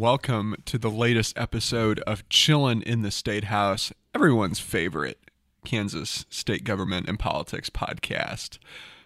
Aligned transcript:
Welcome 0.00 0.56
to 0.64 0.78
the 0.78 0.90
latest 0.90 1.36
episode 1.36 2.00
of 2.06 2.26
Chillin' 2.30 2.82
in 2.82 3.02
the 3.02 3.10
State 3.10 3.44
House, 3.44 3.92
everyone's 4.14 4.58
favorite 4.58 5.18
Kansas 5.66 6.24
state 6.30 6.64
government 6.64 7.06
and 7.06 7.18
politics 7.18 7.68
podcast. 7.68 8.56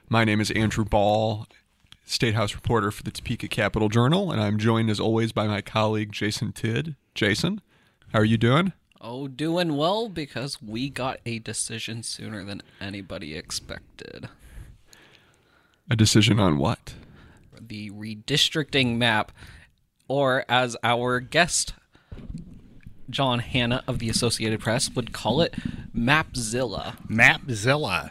My 0.09 0.25
name 0.25 0.41
is 0.41 0.53
Andrew 0.53 0.85
Bahl, 0.85 1.49
State 2.05 2.35
House 2.35 2.55
reporter 2.55 2.93
for 2.93 3.03
the 3.03 3.11
Topeka 3.11 3.49
Capital 3.49 3.89
Journal, 3.89 4.31
and 4.31 4.41
I'm 4.41 4.57
joined 4.57 4.89
as 4.89 5.01
always 5.01 5.33
by 5.33 5.49
my 5.49 5.63
colleague 5.63 6.13
Jason 6.13 6.53
Tidd. 6.53 6.95
Jason, 7.17 7.61
how 8.13 8.21
are 8.21 8.25
you 8.25 8.39
doing? 8.39 8.73
Oh, 9.01 9.27
doing 9.27 9.77
well 9.77 10.09
because 10.09 10.63
we 10.63 10.91
got 10.91 11.19
a 11.27 11.41
decision 11.41 12.05
sooner 12.05 12.45
than 12.45 12.63
anybody 12.81 13.35
expected. 13.35 14.29
A 15.91 15.97
decision 15.97 16.39
on 16.39 16.57
what? 16.57 16.95
The 17.61 17.91
redistricting 17.91 18.97
map, 18.97 19.33
or 20.09 20.45
as 20.49 20.77
our 20.83 21.21
guest, 21.21 21.75
John 23.11 23.41
Hanna 23.41 23.83
of 23.87 23.99
the 23.99 24.09
Associated 24.09 24.61
Press, 24.61 24.91
would 24.95 25.13
call 25.13 25.41
it, 25.41 25.55
Mapzilla. 25.97 26.97
Mapzilla. 27.09 28.11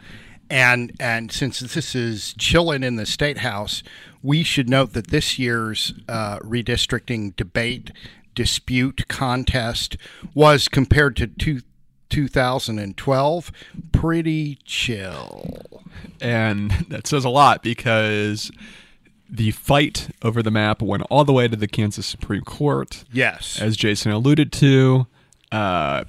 And 0.50 0.92
and 1.00 1.32
since 1.32 1.60
this 1.60 1.94
is 1.94 2.34
chilling 2.38 2.82
in 2.82 2.96
the 2.96 3.06
state 3.06 3.38
house, 3.38 3.82
we 4.22 4.42
should 4.42 4.68
note 4.68 4.92
that 4.92 5.08
this 5.08 5.38
year's 5.38 5.94
uh, 6.08 6.38
redistricting 6.40 7.34
debate, 7.36 7.90
dispute, 8.34 9.08
contest 9.08 9.96
was 10.34 10.68
compared 10.68 11.16
to 11.16 11.26
two, 11.26 11.60
2012 12.10 13.52
pretty 13.92 14.58
chill. 14.64 15.80
And 16.20 16.70
that 16.88 17.06
says 17.06 17.24
a 17.24 17.30
lot 17.30 17.62
because 17.62 18.50
the 19.28 19.50
fight 19.52 20.08
over 20.22 20.42
the 20.42 20.50
map 20.50 20.82
went 20.82 21.02
all 21.10 21.24
the 21.24 21.32
way 21.32 21.48
to 21.48 21.56
the 21.56 21.68
Kansas 21.68 22.06
Supreme 22.06 22.42
Court. 22.42 23.04
Yes. 23.12 23.60
As 23.60 23.76
Jason 23.76 24.12
alluded 24.12 24.52
to, 24.52 25.06
uh, 25.50 26.04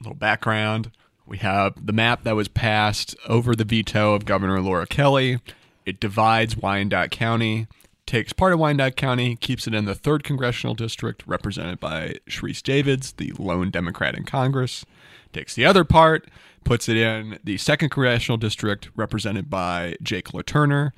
little 0.00 0.14
background 0.14 0.90
we 1.28 1.38
have 1.38 1.74
the 1.84 1.92
map 1.92 2.24
that 2.24 2.34
was 2.34 2.48
passed 2.48 3.14
over 3.28 3.54
the 3.54 3.64
veto 3.64 4.14
of 4.14 4.24
Governor 4.24 4.60
Laura 4.62 4.86
Kelly. 4.86 5.40
It 5.84 6.00
divides 6.00 6.56
Wyandotte 6.56 7.10
County, 7.10 7.66
takes 8.06 8.32
part 8.32 8.54
of 8.54 8.58
Wyandotte 8.58 8.96
County, 8.96 9.36
keeps 9.36 9.66
it 9.66 9.74
in 9.74 9.84
the 9.84 9.94
3rd 9.94 10.22
Congressional 10.22 10.74
District, 10.74 11.22
represented 11.26 11.78
by 11.78 12.14
Sharice 12.28 12.62
Davids, 12.62 13.12
the 13.12 13.32
lone 13.38 13.70
Democrat 13.70 14.14
in 14.14 14.24
Congress, 14.24 14.86
takes 15.32 15.54
the 15.54 15.66
other 15.66 15.84
part, 15.84 16.28
puts 16.64 16.88
it 16.88 16.96
in 16.96 17.38
the 17.44 17.56
2nd 17.56 17.90
Congressional 17.90 18.38
District, 18.38 18.88
represented 18.96 19.50
by 19.50 19.96
Jake 20.02 20.28
LaTurner 20.28 20.92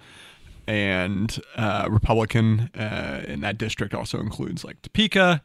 and 0.70 1.42
uh, 1.56 1.88
Republican 1.90 2.70
uh, 2.76 3.24
in 3.26 3.40
that 3.40 3.58
district 3.58 3.92
also 3.92 4.20
includes 4.20 4.64
like 4.64 4.80
Topeka. 4.82 5.42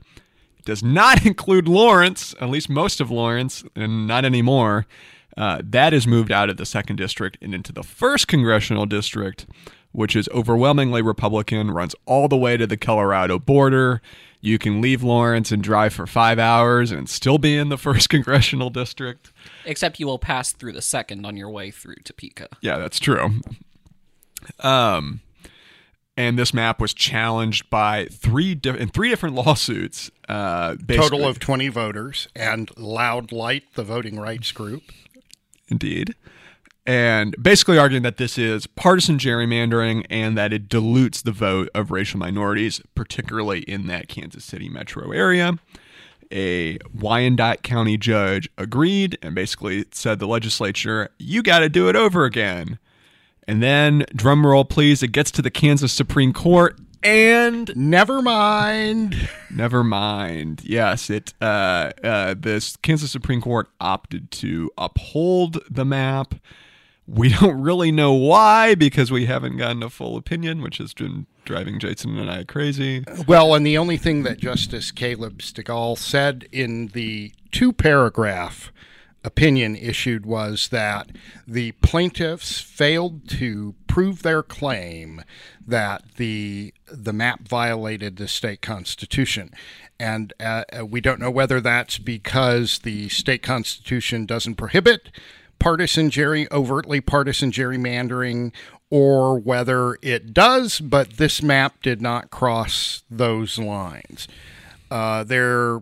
It 0.60 0.66
does 0.66 0.84
not 0.84 1.26
include 1.26 1.68
Lawrence, 1.68 2.36
at 2.40 2.50
least 2.50 2.70
most 2.70 3.02
of 3.02 3.10
Lawrence, 3.10 3.64
and 3.76 4.06
not 4.06 4.24
anymore. 4.24 4.86
Uh, 5.36 5.64
that 5.64 5.96
is 5.96 6.06
moved 6.06 6.32
out 6.32 6.52
of 6.52 6.58
the 6.58 6.66
second 6.66 6.98
district 6.98 7.40
and 7.42 7.56
into 7.56 7.74
the 7.74 7.82
first 7.82 8.28
congressional 8.28 8.86
district, 8.86 9.48
which 9.94 10.16
is 10.16 10.30
overwhelmingly 10.30 11.02
Republican, 11.02 11.72
runs 11.72 11.96
all 12.06 12.28
the 12.28 12.38
way 12.38 12.56
to 12.56 12.68
the 12.68 12.78
Colorado 12.78 13.40
border. 13.40 14.04
You 14.42 14.60
can 14.60 14.80
leave 14.80 15.02
Lawrence 15.02 15.52
and 15.52 15.64
drive 15.64 15.92
for 15.92 16.06
five 16.06 16.38
hours 16.38 16.92
and 16.92 17.10
still 17.10 17.40
be 17.40 17.58
in 17.58 17.70
the 17.70 17.78
first 17.80 18.10
congressional 18.10 18.70
district. 18.70 19.34
Except 19.66 20.00
you 20.00 20.06
will 20.06 20.20
pass 20.20 20.54
through 20.54 20.74
the 20.74 20.84
second 20.84 21.26
on 21.26 21.36
your 21.36 21.50
way 21.50 21.72
through 21.72 21.96
Topeka. 22.04 22.50
Yeah, 22.62 22.78
that's 22.78 23.00
true. 23.00 23.42
Um, 24.60 25.22
and 26.18 26.40
this 26.40 26.54
map 26.54 26.80
was 26.80 26.94
challenged 26.94 27.70
by 27.70 28.06
three 28.12 28.56
di- 28.56 28.78
in 28.78 28.90
three 28.90 29.10
different 29.10 29.36
lawsuits. 29.46 30.10
Uh, 30.30 30.76
Total 30.88 31.26
of 31.26 31.40
20 31.40 31.68
voters 31.70 32.28
and 32.36 32.70
Loud 32.78 33.32
Light, 33.32 33.64
the 33.76 33.84
voting 33.84 34.20
rights 34.20 34.52
group. 34.52 34.84
indeed, 35.68 36.16
and 36.86 37.36
basically 37.42 37.78
arguing 37.78 38.04
that 38.04 38.18
this 38.18 38.38
is 38.38 38.66
partisan 38.68 39.18
gerrymandering 39.18 40.06
and 40.10 40.38
that 40.38 40.54
it 40.54 40.70
dilutes 40.70 41.22
the 41.24 41.32
vote 41.32 41.68
of 41.76 41.92
racial 41.92 42.20
minorities, 42.20 42.80
particularly 42.96 43.60
in 43.62 43.88
that 43.88 44.08
Kansas 44.08 44.46
City 44.46 44.70
metro 44.70 45.12
area. 45.12 45.58
A 46.32 46.78
Wyandotte 46.94 47.62
County 47.62 47.98
judge 47.98 48.50
agreed 48.58 49.18
and 49.22 49.36
basically 49.36 49.86
said 49.92 50.18
the 50.20 50.28
legislature, 50.28 51.10
you 51.20 51.44
got 51.44 51.60
to 51.60 51.70
do 51.70 51.88
it 51.90 51.96
over 51.96 52.26
again. 52.26 52.80
And 53.48 53.62
then, 53.62 54.06
drum 54.16 54.46
roll 54.46 54.66
please, 54.66 55.04
it 55.04 55.12
gets 55.12 55.32
to 55.32 55.42
the 55.42 55.52
Kansas 55.52 55.94
Supreme 55.94 56.34
Court 56.34 56.80
and 57.06 57.72
Never 57.76 58.22
mind. 58.22 59.30
Never 59.52 59.84
mind. 59.84 60.62
Yes, 60.64 61.10
it 61.10 61.34
uh, 61.40 61.92
uh, 62.04 62.36
this 62.38 62.76
Kansas 62.78 63.12
Supreme 63.12 63.42
Court 63.42 63.68
opted 63.80 64.32
to 64.32 64.72
uphold 64.78 65.60
the 65.70 65.86
map. 65.86 66.34
We 67.08 67.30
don't 67.40 67.62
really 67.62 67.92
know 67.92 68.14
why 68.14 68.74
because 68.74 69.12
we 69.12 69.28
haven't 69.28 69.58
gotten 69.58 69.84
a 69.84 69.90
full 69.92 70.18
opinion, 70.18 70.62
which 70.62 70.80
has 70.80 70.94
been 70.94 71.28
driving 71.46 71.78
Jason 71.78 72.18
and 72.18 72.30
I 72.30 72.44
crazy. 72.44 73.04
Well, 73.28 73.54
and 73.54 73.64
the 73.66 73.78
only 73.78 73.98
thing 73.98 74.24
that 74.24 74.40
Justice 74.40 74.90
Caleb 74.92 75.38
Stegall 75.40 76.00
said 76.00 76.48
in 76.52 76.88
the 76.88 77.32
two 77.52 77.72
paragraph 77.72 78.72
opinion 79.26 79.76
issued 79.76 80.26
was 80.26 80.70
that 80.70 81.10
the 81.48 81.72
plaintiffs 81.74 82.62
failed 82.62 83.28
to 83.30 83.74
prove 83.88 84.22
their 84.22 84.44
claim 84.44 85.24
that 85.66 86.04
the 86.18 86.74
the 86.92 87.14
map 87.14 87.48
violated 87.48 88.18
the 88.18 88.28
state 88.28 88.62
constitution. 88.62 89.52
And 90.00 90.34
uh, 90.40 90.64
uh, 90.78 90.86
we 90.86 91.02
don't 91.02 91.20
know 91.20 91.32
whether 91.32 91.60
that's 91.60 91.98
because 91.98 92.80
the 92.80 93.10
state 93.10 93.42
constitution 93.42 94.26
doesn't 94.26 94.56
prohibit 94.56 95.10
partisan 95.58 96.10
gerry 96.10 96.48
overtly 96.52 97.02
partisan 97.02 97.52
gerrymandering 97.52 98.52
or 98.90 99.40
whether 99.40 99.98
it 100.02 100.34
does, 100.34 100.80
but 100.80 101.12
this 101.18 101.42
map 101.42 101.82
did 101.82 102.02
not 102.02 102.30
cross 102.30 103.04
those 103.10 103.58
lines. 103.58 104.28
Uh, 104.92 105.24
there, 105.24 105.82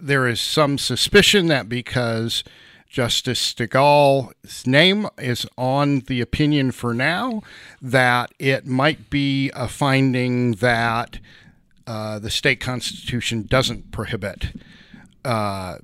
there 0.00 0.26
is 0.26 0.40
some 0.40 0.78
suspicion 0.78 1.46
that 1.46 1.68
because 1.68 2.44
Justice 2.88 3.52
Stegall's 3.54 4.66
name 4.66 5.08
is 5.18 5.46
on 5.58 6.00
the 6.00 6.20
opinion 6.20 6.72
for 6.72 6.94
now, 6.94 7.42
that 7.82 8.32
it 8.38 8.66
might 8.66 9.10
be 9.10 9.50
a 9.54 9.68
finding 9.68 10.52
that 10.52 11.18
uh, 11.86 12.18
the 12.18 12.30
state 12.30 12.60
constitution 12.60 13.42
doesn't 13.42 13.92
prohibit 13.92 14.52
uh, 15.24 15.78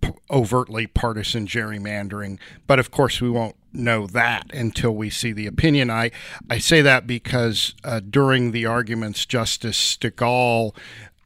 p- 0.00 0.10
overtly 0.30 0.86
partisan 0.86 1.46
gerrymandering. 1.46 2.38
But 2.66 2.78
of 2.78 2.90
course, 2.90 3.20
we 3.20 3.30
won't 3.30 3.56
know 3.72 4.06
that 4.06 4.52
until 4.54 4.94
we 4.94 5.10
see 5.10 5.32
the 5.32 5.46
opinion. 5.46 5.90
I, 5.90 6.10
I 6.48 6.58
say 6.58 6.80
that 6.80 7.06
because 7.06 7.74
uh, 7.84 8.00
during 8.00 8.52
the 8.52 8.64
arguments, 8.64 9.26
Justice 9.26 9.96
Stegall 9.98 10.74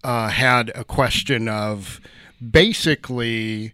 uh, 0.02 0.28
had 0.28 0.70
a 0.74 0.84
question 0.84 1.48
of 1.48 2.00
basically 2.40 3.72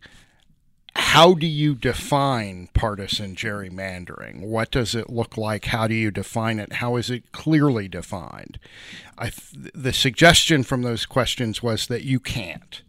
how 0.96 1.34
do 1.34 1.46
you 1.46 1.74
define 1.74 2.68
partisan 2.72 3.34
gerrymandering? 3.34 4.40
What 4.40 4.70
does 4.70 4.94
it 4.94 5.10
look 5.10 5.36
like? 5.36 5.66
How 5.66 5.86
do 5.86 5.94
you 5.94 6.10
define 6.10 6.58
it? 6.58 6.74
How 6.74 6.96
is 6.96 7.10
it 7.10 7.32
clearly 7.32 7.86
defined? 7.86 8.58
Th- 9.20 9.72
the 9.74 9.92
suggestion 9.92 10.62
from 10.62 10.82
those 10.82 11.04
questions 11.04 11.62
was 11.62 11.86
that 11.88 12.04
you 12.04 12.18
can't. 12.18 12.82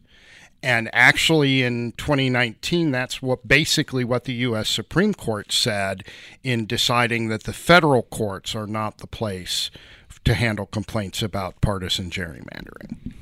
And 0.64 0.90
actually, 0.94 1.64
in 1.64 1.94
2019, 1.98 2.92
that's 2.92 3.22
what 3.22 3.48
basically 3.48 4.04
what 4.04 4.24
the 4.24 4.34
U.S. 4.34 4.70
Supreme 4.70 5.14
Court 5.14 5.52
said 5.52 6.04
in 6.44 6.66
deciding 6.66 7.28
that 7.28 7.44
the 7.44 7.54
federal 7.54 8.04
courts 8.04 8.56
are 8.56 8.68
not 8.68 8.98
the 8.98 9.08
place 9.08 9.70
to 10.24 10.34
handle 10.34 10.66
complaints 10.66 11.22
about 11.22 11.62
partisan 11.62 12.10
gerrymandering. 12.10 13.14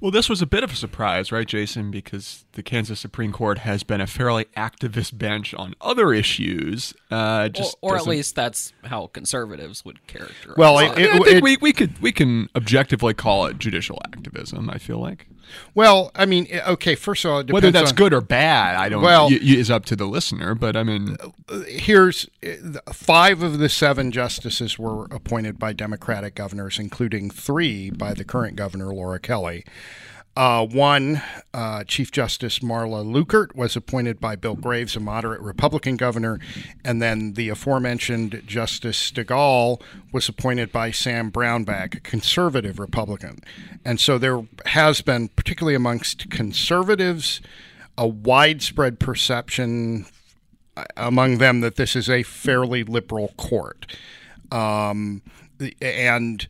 Well, 0.00 0.12
this 0.12 0.28
was 0.28 0.40
a 0.40 0.46
bit 0.46 0.62
of 0.62 0.70
a 0.72 0.76
surprise, 0.76 1.32
right, 1.32 1.46
Jason? 1.46 1.90
Because 1.90 2.44
the 2.52 2.62
Kansas 2.62 3.00
Supreme 3.00 3.32
Court 3.32 3.58
has 3.58 3.82
been 3.82 4.00
a 4.00 4.06
fairly 4.06 4.44
activist 4.56 5.18
bench 5.18 5.54
on 5.54 5.74
other 5.80 6.12
issues. 6.12 6.94
Uh, 7.10 7.48
just 7.48 7.76
or, 7.80 7.94
or 7.94 7.96
at 7.96 8.06
least 8.06 8.36
that's 8.36 8.72
how 8.84 9.08
conservatives 9.08 9.84
would 9.84 10.06
characterize 10.06 10.56
Well, 10.56 10.78
it. 10.78 10.96
it- 10.96 10.98
Yeah, 10.98 11.06
I 11.14 11.18
think 11.18 11.26
it- 11.38 11.42
we, 11.42 11.56
we 11.56 11.72
could 11.72 11.98
we 12.00 12.12
can 12.12 12.48
objectively 12.54 13.12
call 13.14 13.46
it 13.46 13.58
judicial 13.58 13.98
activism. 14.12 14.70
I 14.70 14.78
feel 14.78 14.98
like 15.00 15.26
Well, 15.74 16.10
I 16.14 16.26
mean, 16.26 16.46
okay. 16.66 16.94
First 16.94 17.24
of 17.24 17.30
all, 17.30 17.38
it 17.40 17.50
whether 17.50 17.70
that's 17.70 17.90
on- 17.90 17.96
good 17.96 18.12
or 18.12 18.20
bad, 18.20 18.76
I 18.76 18.88
don't. 18.88 19.02
Well- 19.02 19.28
Well, 19.30 19.38
is 19.40 19.70
up 19.70 19.84
to 19.86 19.96
the 19.96 20.06
listener. 20.06 20.54
But 20.54 20.76
I 20.76 20.82
mean, 20.82 21.16
here's 21.66 22.28
uh, 22.44 22.80
five 22.92 23.42
of 23.42 23.58
the 23.58 23.68
seven 23.68 24.10
justices 24.12 24.78
were 24.78 25.04
appointed 25.06 25.58
by 25.58 25.72
Democratic 25.72 26.34
governors, 26.34 26.78
including 26.78 27.30
three 27.30 27.90
by 27.90 28.14
the 28.14 28.24
current 28.24 28.56
governor, 28.56 28.86
Laura 28.94 29.18
Kelly. 29.18 29.64
Uh, 30.38 30.64
one, 30.64 31.20
uh, 31.52 31.82
Chief 31.82 32.12
Justice 32.12 32.60
Marla 32.60 33.04
Luckert, 33.04 33.56
was 33.56 33.74
appointed 33.74 34.20
by 34.20 34.36
Bill 34.36 34.54
Graves, 34.54 34.94
a 34.94 35.00
moderate 35.00 35.40
Republican 35.40 35.96
governor. 35.96 36.38
And 36.84 37.02
then 37.02 37.32
the 37.32 37.48
aforementioned 37.48 38.44
Justice 38.46 39.10
Stegall 39.10 39.82
was 40.12 40.28
appointed 40.28 40.70
by 40.70 40.92
Sam 40.92 41.32
Brownback, 41.32 41.96
a 41.96 42.00
conservative 42.00 42.78
Republican. 42.78 43.40
And 43.84 43.98
so 43.98 44.16
there 44.16 44.46
has 44.66 45.00
been, 45.00 45.26
particularly 45.26 45.74
amongst 45.74 46.30
conservatives, 46.30 47.40
a 47.96 48.06
widespread 48.06 49.00
perception 49.00 50.06
among 50.96 51.38
them 51.38 51.62
that 51.62 51.74
this 51.74 51.96
is 51.96 52.08
a 52.08 52.22
fairly 52.22 52.84
liberal 52.84 53.34
court. 53.36 53.92
Um, 54.52 55.20
and 55.82 56.46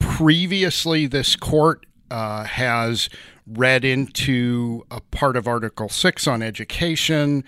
previously, 0.00 1.06
this 1.06 1.36
court 1.36 1.86
uh, 2.10 2.44
has 2.44 3.08
read 3.46 3.84
into 3.84 4.84
a 4.90 5.00
part 5.00 5.36
of 5.36 5.46
Article 5.46 5.88
6 5.88 6.26
on 6.26 6.42
education, 6.42 7.44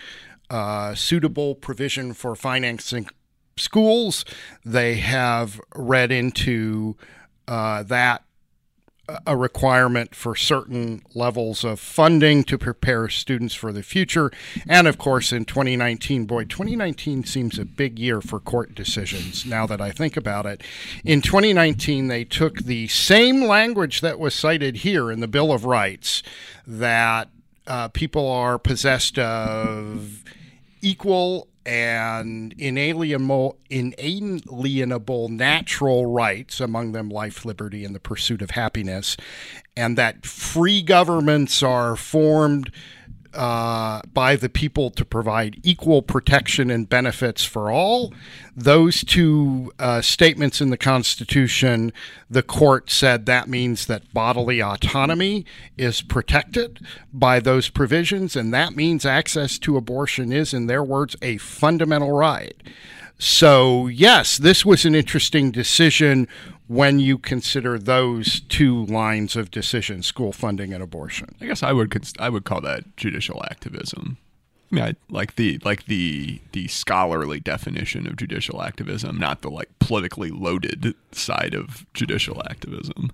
uh, 0.49 0.95
suitable 0.95 1.55
provision 1.55 2.15
for 2.15 2.35
financing 2.35 3.09
schools. 3.57 4.25
They 4.65 4.97
have 4.97 5.61
read 5.75 6.11
into 6.11 6.97
uh, 7.47 7.83
that 7.85 8.25
a 9.27 9.37
requirement 9.37 10.15
for 10.15 10.35
certain 10.37 11.03
levels 11.15 11.65
of 11.65 11.81
funding 11.81 12.45
to 12.45 12.59
prepare 12.59 13.09
students 13.09 13.55
for 13.55 13.73
the 13.73 13.83
future. 13.83 14.31
And 14.69 14.87
of 14.87 14.99
course, 14.99 15.33
in 15.33 15.45
2019, 15.45 16.27
boy, 16.27 16.45
2019 16.45 17.25
seems 17.25 17.59
a 17.59 17.65
big 17.65 17.99
year 17.99 18.21
for 18.21 18.41
court 18.41 18.75
decisions 18.75 19.45
now 19.47 19.67
that 19.67 19.81
I 19.81 19.91
think 19.91 20.17
about 20.17 20.47
it. 20.47 20.63
In 21.05 21.23
2019, 21.23 22.09
they 22.09 22.25
took 22.25 22.61
the 22.61 22.89
same 22.89 23.43
language 23.43 24.01
that 24.01 24.19
was 24.19 24.35
cited 24.35 24.77
here 24.77 25.11
in 25.11 25.21
the 25.21 25.29
Bill 25.29 25.53
of 25.53 25.65
Rights 25.65 26.23
that 26.67 27.29
uh, 27.67 27.89
people 27.89 28.29
are 28.29 28.59
possessed 28.59 29.19
of 29.19 30.25
equal 30.83 31.49
and 31.67 32.55
inalienable, 32.59 33.59
inalienable 33.69 35.29
natural 35.29 36.07
rights, 36.07 36.61
among 36.61 36.93
them 36.93 37.09
life, 37.09 37.45
liberty, 37.45 37.85
and 37.85 37.95
the 37.95 38.01
pursuit 38.01 38.43
of 38.43 38.51
happiness, 38.51 39.17
and 39.77 39.99
that 39.99 40.25
free 40.25 40.83
governments 40.83 41.63
are 41.63 41.97
formed 41.97 42.73
uh, 43.35 44.03
by 44.13 44.37
the 44.37 44.49
people 44.49 44.91
to 44.91 45.05
provide 45.05 45.61
equal 45.63 46.03
protection 46.03 46.71
and 46.71 46.89
benefits 46.89 47.45
for 47.45 47.71
all. 47.71 48.13
Those 48.57 49.05
two 49.05 49.73
uh, 49.79 50.03
statements 50.03 50.61
in 50.61 50.71
the 50.71 50.77
Constitution, 50.77 51.93
the 52.29 52.43
court 52.43 52.91
said 52.91 53.27
that 53.27 53.49
means 53.49 53.87
that 53.87 54.13
bodily 54.13 54.61
autonomy 54.61 55.47
is 55.79 56.03
protected 56.03 56.81
by 57.13 57.41
those 57.41 57.69
provisions, 57.69 58.37
and 58.37 58.53
that 58.53 58.75
means 58.75 59.07
access 59.07 59.59
to 59.61 59.77
abortion 59.77 60.33
is, 60.33 60.53
in 60.53 60.67
their 60.67 60.83
words, 60.83 61.17
a 61.23 61.37
fundamental 61.39 62.13
right. 62.13 62.61
So, 63.19 63.87
yes, 63.87 64.39
this 64.39 64.65
was 64.65 64.87
an 64.87 64.95
interesting 64.95 65.51
decision 65.51 66.27
when 66.71 67.01
you 67.01 67.19
consider 67.19 67.77
those 67.81 68.43
two 68.43 68.87
lines 68.87 69.35
of 69.35 69.51
decision 69.51 70.05
school 70.05 70.31
funding 70.33 70.73
and 70.73 70.81
abortion. 70.81 71.35
I 71.41 71.47
guess 71.47 71.65
I 71.65 71.73
would 71.73 71.91
cons- 71.91 72.15
I 72.21 72.29
would 72.29 72.45
call 72.45 72.61
that 72.61 72.97
judicial 72.97 73.43
activism. 73.51 74.19
I 74.71 74.75
mean, 74.77 74.85
I, 74.85 74.95
like 75.09 75.35
the 75.35 75.59
like 75.65 75.87
the 75.87 76.41
the 76.53 76.69
scholarly 76.69 77.41
definition 77.41 78.07
of 78.07 78.15
judicial 78.15 78.63
activism, 78.63 79.19
not 79.19 79.43
the 79.43 79.51
like 79.51 79.69
politically 79.81 80.31
loaded 80.31 80.95
side 81.11 81.55
of 81.55 81.87
judicial 81.93 82.41
activism. 82.49 83.11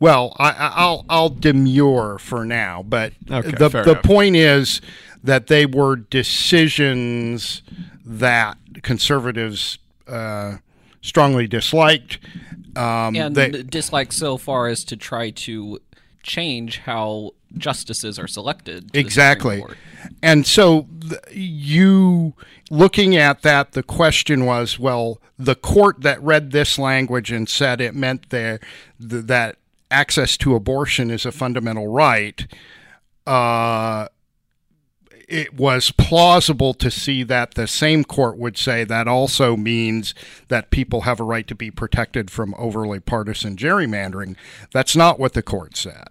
Well, 0.00 0.34
I, 0.38 0.50
I- 0.50 0.72
I'll 0.74 1.04
I'll 1.08 1.28
demur 1.30 2.18
for 2.18 2.44
now, 2.44 2.82
but 2.82 3.12
Okay, 3.30 3.52
the 3.52 3.68
the 3.68 3.82
enough. 3.92 4.02
point 4.02 4.34
is 4.34 4.80
that 5.22 5.46
they 5.46 5.64
were 5.64 5.94
decisions 5.94 7.62
that 8.04 8.58
conservatives 8.82 9.78
uh, 10.08 10.56
strongly 11.06 11.46
disliked. 11.46 12.18
Um, 12.76 13.16
and 13.16 13.34
they- 13.34 13.62
dislike 13.62 14.12
so 14.12 14.36
far 14.36 14.66
as 14.66 14.84
to 14.84 14.96
try 14.96 15.30
to 15.30 15.80
change 16.22 16.78
how 16.78 17.30
justices 17.56 18.18
are 18.18 18.26
selected. 18.26 18.74
to 18.74 18.82
the 18.82 18.88
Supreme 18.88 19.06
exactly 19.06 19.64
and 20.22 20.44
so 20.46 20.86
th- 21.00 21.20
you 21.32 22.34
looking 22.70 23.16
at 23.16 23.42
that 23.42 23.72
the 23.72 23.82
question 23.82 24.44
was 24.44 24.78
well 24.78 25.20
the 25.38 25.54
court 25.54 26.02
that 26.02 26.20
read 26.22 26.50
this 26.50 26.78
language 26.78 27.30
and 27.30 27.48
said 27.48 27.80
it 27.80 27.94
meant 27.94 28.28
there 28.30 28.58
th- 29.00 29.24
that 29.26 29.56
access 29.90 30.36
to 30.36 30.54
abortion 30.56 31.10
is 31.10 31.24
a 31.24 31.32
fundamental 31.32 31.86
right 31.86 32.46
uh 33.26 34.08
it 35.28 35.54
was 35.54 35.90
plausible 35.90 36.72
to 36.74 36.90
see 36.90 37.22
that 37.24 37.54
the 37.54 37.66
same 37.66 38.04
court 38.04 38.38
would 38.38 38.56
say 38.56 38.84
that 38.84 39.08
also 39.08 39.56
means 39.56 40.14
that 40.48 40.70
people 40.70 41.02
have 41.02 41.18
a 41.18 41.24
right 41.24 41.46
to 41.48 41.54
be 41.54 41.70
protected 41.70 42.30
from 42.30 42.54
overly 42.56 43.00
partisan 43.00 43.56
gerrymandering. 43.56 44.36
That's 44.72 44.94
not 44.94 45.18
what 45.18 45.32
the 45.32 45.42
court 45.42 45.76
said. 45.76 46.08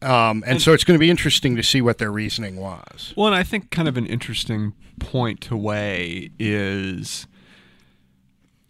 Um, 0.00 0.42
and 0.46 0.60
so 0.60 0.72
it's 0.72 0.84
going 0.84 0.98
to 0.98 1.00
be 1.00 1.10
interesting 1.10 1.56
to 1.56 1.62
see 1.62 1.80
what 1.80 1.98
their 1.98 2.12
reasoning 2.12 2.56
was. 2.56 3.12
Well, 3.16 3.26
and 3.26 3.36
I 3.36 3.42
think 3.42 3.70
kind 3.70 3.88
of 3.88 3.96
an 3.96 4.06
interesting 4.06 4.74
point 4.98 5.40
to 5.42 5.56
weigh 5.56 6.30
is 6.38 7.26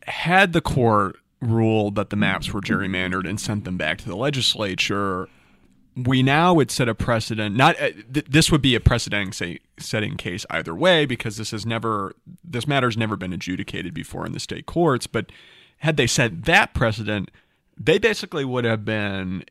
had 0.03 0.53
the 0.53 0.61
court 0.61 1.17
ruled 1.41 1.95
that 1.97 2.11
the 2.11 2.17
maps 2.17 2.53
were 2.53 2.61
gerrymandered 2.61 3.29
and 3.29 3.41
sent 3.41 3.65
them 3.65 3.77
back 3.77 3.99
to 3.99 4.09
the 4.09 4.17
legislature, 4.17 5.29
we 5.97 6.23
now 6.23 6.53
would 6.53 6.71
set 6.71 6.89
a 6.89 6.95
precedent. 6.95 7.57
Not 7.57 7.81
uh, 7.81 7.91
th- 8.13 8.27
this 8.29 8.53
would 8.53 8.61
be 8.61 8.75
a 8.75 8.81
precedent 8.81 9.35
say, 9.35 9.61
setting 9.79 10.17
case 10.17 10.45
either 10.51 10.75
way 10.75 11.07
because 11.07 11.39
this 11.39 11.53
has 11.53 11.65
never 11.65 12.15
this 12.45 12.67
matter's 12.69 12.97
never 12.97 13.17
been 13.17 13.33
adjudicated 13.33 13.95
before 13.95 14.27
in 14.27 14.33
the 14.33 14.41
state 14.41 14.67
courts. 14.67 15.07
But 15.07 15.33
had 15.79 15.97
they 15.97 16.07
set 16.07 16.45
that 16.45 16.75
precedent, 16.75 17.31
they 17.79 17.99
basically 17.99 18.45
would 18.45 18.65
have 18.65 18.85
been. 18.85 19.45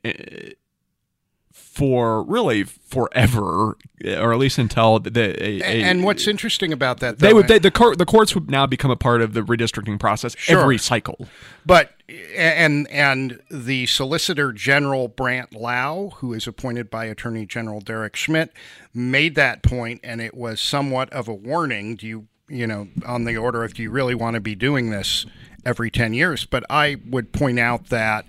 For 1.57 2.23
really 2.23 2.63
forever, 2.63 3.77
or 4.05 4.33
at 4.33 4.37
least 4.39 4.57
until 4.57 4.99
the, 4.99 5.41
a, 5.41 5.59
a- 5.61 5.83
And 5.83 6.03
what's 6.03 6.27
interesting 6.27 6.71
about 6.73 6.99
that, 6.99 7.19
they 7.19 7.33
would 7.33 7.47
they, 7.47 7.59
the 7.59 7.71
court 7.71 7.97
the 7.97 8.05
courts 8.05 8.35
would 8.35 8.49
now 8.51 8.65
become 8.65 8.91
a 8.91 8.95
part 8.95 9.21
of 9.21 9.33
the 9.33 9.41
redistricting 9.41 9.97
process 9.99 10.35
Sure. 10.37 10.59
every 10.61 10.77
cycle. 10.77 11.27
But 11.65 11.91
and 12.35 12.89
and 12.89 13.41
the 13.49 13.85
Solicitor 13.87 14.51
General 14.53 15.07
Brant 15.07 15.53
Laue, 15.53 16.11
who 16.17 16.33
is 16.33 16.45
appointed 16.45 16.89
by 16.89 17.05
Attorney 17.05 17.45
General 17.45 17.79
Derek 17.81 18.15
Schmidt, 18.15 18.51
made 18.93 19.35
that 19.35 19.61
point, 19.63 20.01
and 20.03 20.21
it 20.21 20.33
was 20.33 20.61
somewhat 20.61 21.11
of 21.13 21.27
a 21.27 21.33
warning. 21.33 21.95
Do 21.95 22.05
you 22.07 22.27
you 22.47 22.67
know 22.67 22.87
on 23.05 23.23
the 23.25 23.35
order 23.37 23.63
of 23.63 23.73
do 23.73 23.81
you 23.83 23.91
really 23.91 24.15
want 24.15 24.35
to 24.35 24.39
be 24.41 24.55
doing 24.55 24.91
this 24.91 25.25
every 25.65 25.89
ten 25.91 26.13
years? 26.13 26.45
But 26.45 26.63
I 26.69 26.97
would 27.09 27.31
point 27.33 27.59
out 27.59 27.87
that. 27.89 28.25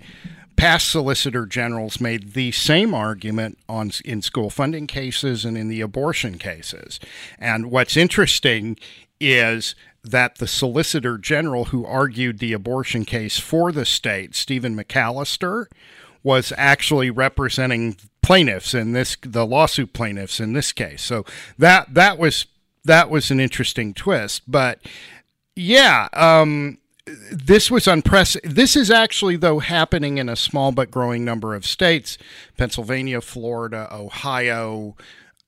Past 0.57 0.89
solicitor 0.89 1.45
generals 1.45 2.01
made 2.01 2.33
the 2.33 2.51
same 2.51 2.93
argument 2.93 3.57
on 3.69 3.91
in 4.03 4.21
school 4.21 4.49
funding 4.49 4.87
cases 4.87 5.45
and 5.45 5.57
in 5.57 5.69
the 5.69 5.81
abortion 5.81 6.37
cases. 6.37 6.99
And 7.39 7.71
what's 7.71 7.95
interesting 7.95 8.77
is 9.19 9.75
that 10.03 10.37
the 10.37 10.47
Solicitor 10.47 11.17
General 11.17 11.65
who 11.65 11.85
argued 11.85 12.39
the 12.39 12.53
abortion 12.53 13.05
case 13.05 13.39
for 13.39 13.71
the 13.71 13.85
state, 13.85 14.35
Stephen 14.35 14.75
McAllister, 14.75 15.65
was 16.23 16.51
actually 16.57 17.09
representing 17.09 17.97
plaintiffs 18.21 18.73
in 18.73 18.91
this 18.91 19.15
the 19.21 19.45
lawsuit 19.45 19.93
plaintiffs 19.93 20.39
in 20.39 20.53
this 20.53 20.71
case. 20.71 21.01
So 21.01 21.23
that 21.57 21.93
that 21.93 22.17
was 22.17 22.45
that 22.83 23.09
was 23.09 23.31
an 23.31 23.39
interesting 23.39 23.93
twist. 23.93 24.43
But 24.47 24.79
yeah, 25.55 26.09
um, 26.13 26.79
this 27.31 27.71
was 27.71 27.87
unprecedented. 27.87 28.55
This 28.55 28.75
is 28.75 28.91
actually, 28.91 29.37
though, 29.37 29.59
happening 29.59 30.17
in 30.17 30.29
a 30.29 30.35
small 30.35 30.71
but 30.71 30.91
growing 30.91 31.23
number 31.23 31.55
of 31.55 31.65
states 31.65 32.17
Pennsylvania, 32.57 33.21
Florida, 33.21 33.87
Ohio, 33.91 34.95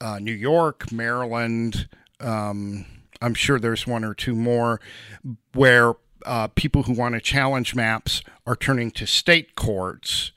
uh, 0.01 0.19
New 0.19 0.33
York, 0.33 0.91
Maryland. 0.91 1.87
Um, 2.19 2.85
I'm 3.21 3.33
sure 3.33 3.59
there's 3.59 3.85
one 3.85 4.03
or 4.03 4.13
two 4.13 4.35
more 4.35 4.79
where 5.53 5.93
uh, 6.25 6.47
people 6.47 6.83
who 6.83 6.93
want 6.93 7.15
to 7.15 7.21
challenge 7.21 7.75
maps 7.75 8.21
are 8.45 8.55
turning 8.55 8.91
to 8.91 9.05
state 9.05 9.55
courts 9.55 10.31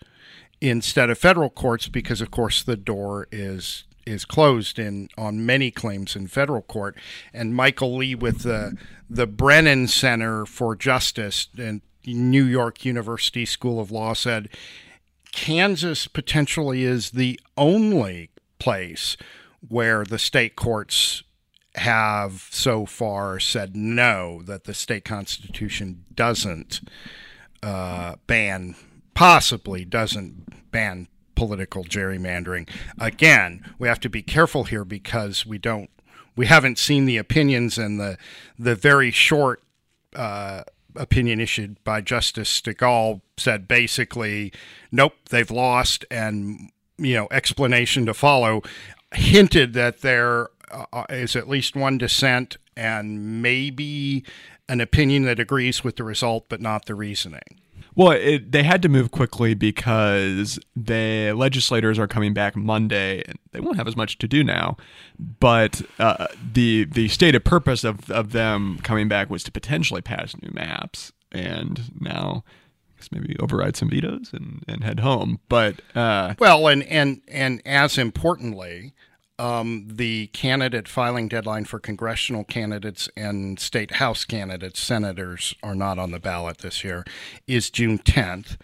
instead 0.61 1.11
of 1.11 1.19
federal 1.19 1.50
courts 1.50 1.88
because, 1.88 2.21
of 2.21 2.31
course, 2.31 2.62
the 2.62 2.76
door 2.76 3.26
is 3.33 3.85
is 4.06 4.25
closed 4.25 4.78
in 4.78 5.09
on 5.16 5.47
many 5.47 5.71
claims 5.71 6.16
in 6.16 6.26
federal 6.26 6.62
court. 6.62 6.97
And 7.32 7.54
Michael 7.54 7.97
Li 7.97 8.14
with 8.14 8.42
the 8.42 8.76
the 9.09 9.26
Brennan 9.26 9.88
Center 9.88 10.47
for 10.47 10.75
Justice 10.75 11.49
and 11.59 11.82
New 12.06 12.44
York 12.44 12.85
University 12.85 13.44
School 13.44 13.78
of 13.80 13.90
Law 13.90 14.14
said 14.14 14.49
Kansas 15.32 16.06
potentially 16.06 16.85
is 16.85 17.11
the 17.11 17.38
only 17.56 18.30
place 18.59 19.16
where 19.66 20.04
the 20.04 20.18
state 20.18 20.56
courts 20.56 21.23
have 21.76 22.49
so 22.50 22.85
far 22.85 23.40
said 23.40 23.75
no 23.75 24.42
that 24.44 24.64
the 24.64 24.75
state 24.75 25.04
constitution 25.04 26.04
doesn't 26.14 26.80
uh, 27.62 28.16
ban 28.26 28.75
possibly 29.14 29.85
doesn't 29.85 30.71
ban 30.71 31.09
political 31.46 31.82
gerrymandering. 31.82 32.68
Again, 33.00 33.75
we 33.76 33.88
have 33.88 33.99
to 33.99 34.08
be 34.08 34.22
careful 34.22 34.62
here 34.62 34.84
because 34.84 35.44
we 35.44 35.58
don't 35.58 35.90
we 36.37 36.46
haven't 36.46 36.78
seen 36.78 37.04
the 37.04 37.16
opinions 37.16 37.78
and 37.78 37.99
the 37.99 38.16
the 38.56 38.76
very 38.76 39.11
short 39.11 39.61
uh, 40.14 40.62
opinion 40.94 41.40
issued 41.40 41.82
by 41.82 42.00
Justice 42.00 42.61
Stegall 42.61 43.22
said 43.37 43.66
basically, 43.66 44.52
nope, 44.92 45.14
they've 45.30 45.50
lost, 45.50 46.04
and 46.12 46.70
you 46.96 47.14
know 47.14 47.26
explanation 47.32 48.06
to 48.06 48.14
follow. 48.14 48.62
Hinted 49.12 49.72
that 49.72 50.02
there 50.02 50.49
uh, 50.70 51.04
is 51.11 51.34
at 51.34 51.49
least 51.49 51.75
one 51.75 51.99
dissent 51.99 52.56
and 52.76 53.42
maybe 53.42 54.25
an 54.68 54.80
opinion 54.80 55.25
that 55.25 55.40
agrees 55.40 55.82
with 55.82 55.96
the 55.96 56.04
result 56.04 56.46
but 56.49 56.61
not 56.61 56.87
the 56.87 56.94
reasoning. 56.94 57.62
Well, 57.94 58.12
it, 58.12 58.52
they 58.52 58.62
had 58.62 58.82
to 58.82 58.88
move 58.88 59.11
quickly 59.11 59.54
because 59.54 60.58
the 60.75 61.32
legislators 61.32 61.99
are 61.99 62.06
coming 62.08 62.32
back 62.32 62.56
Monday. 62.56 63.22
and 63.26 63.38
They 63.52 63.61
won't 63.61 63.76
have 63.76 63.88
as 63.88 63.96
much 63.96 64.18
to 64.18 64.28
do 64.28 64.42
now, 64.42 64.76
but 65.18 65.82
uh, 65.99 66.28
the 66.52 66.84
the 66.84 67.08
stated 67.08 67.44
purpose 67.44 67.84
of, 67.84 68.11
of 68.11 68.32
them 68.32 68.78
coming 68.82 69.08
back 69.08 69.28
was 69.28 69.42
to 69.44 69.52
potentially 69.52 70.00
pass 70.00 70.34
new 70.40 70.50
maps, 70.52 71.12
and 71.30 71.92
now 72.00 72.44
maybe 73.11 73.37
override 73.40 73.76
some 73.76 73.90
vetoes 73.90 74.30
and, 74.32 74.62
and 74.68 74.84
head 74.84 75.00
home. 75.00 75.40
But 75.49 75.80
uh, 75.94 76.34
Well, 76.38 76.68
and 76.68 76.82
and 76.84 77.20
and 77.28 77.61
as 77.66 77.99
importantly, 77.99 78.92
um, 79.42 79.88
the 79.88 80.28
candidate 80.28 80.87
filing 80.87 81.26
deadline 81.26 81.64
for 81.64 81.80
congressional 81.80 82.44
candidates 82.44 83.08
and 83.16 83.58
state 83.58 83.94
house 83.94 84.25
candidates, 84.25 84.80
senators, 84.80 85.52
are 85.64 85.75
not 85.75 85.99
on 85.99 86.12
the 86.12 86.20
ballot 86.20 86.58
this 86.58 86.84
year, 86.84 87.04
is 87.49 87.68
June 87.68 87.99
10th. 87.99 88.56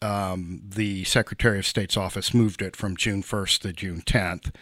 Um, 0.00 0.62
the 0.64 1.02
Secretary 1.02 1.58
of 1.58 1.66
State's 1.66 1.96
office 1.96 2.32
moved 2.32 2.62
it 2.62 2.76
from 2.76 2.96
June 2.96 3.24
1st 3.24 3.58
to 3.62 3.72
June 3.72 4.02
10th. 4.02 4.54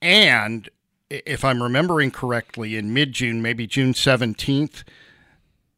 And 0.00 0.70
if 1.10 1.44
I'm 1.44 1.60
remembering 1.60 2.12
correctly, 2.12 2.76
in 2.76 2.94
mid 2.94 3.14
June, 3.14 3.42
maybe 3.42 3.66
June 3.66 3.94
17th, 3.94 4.84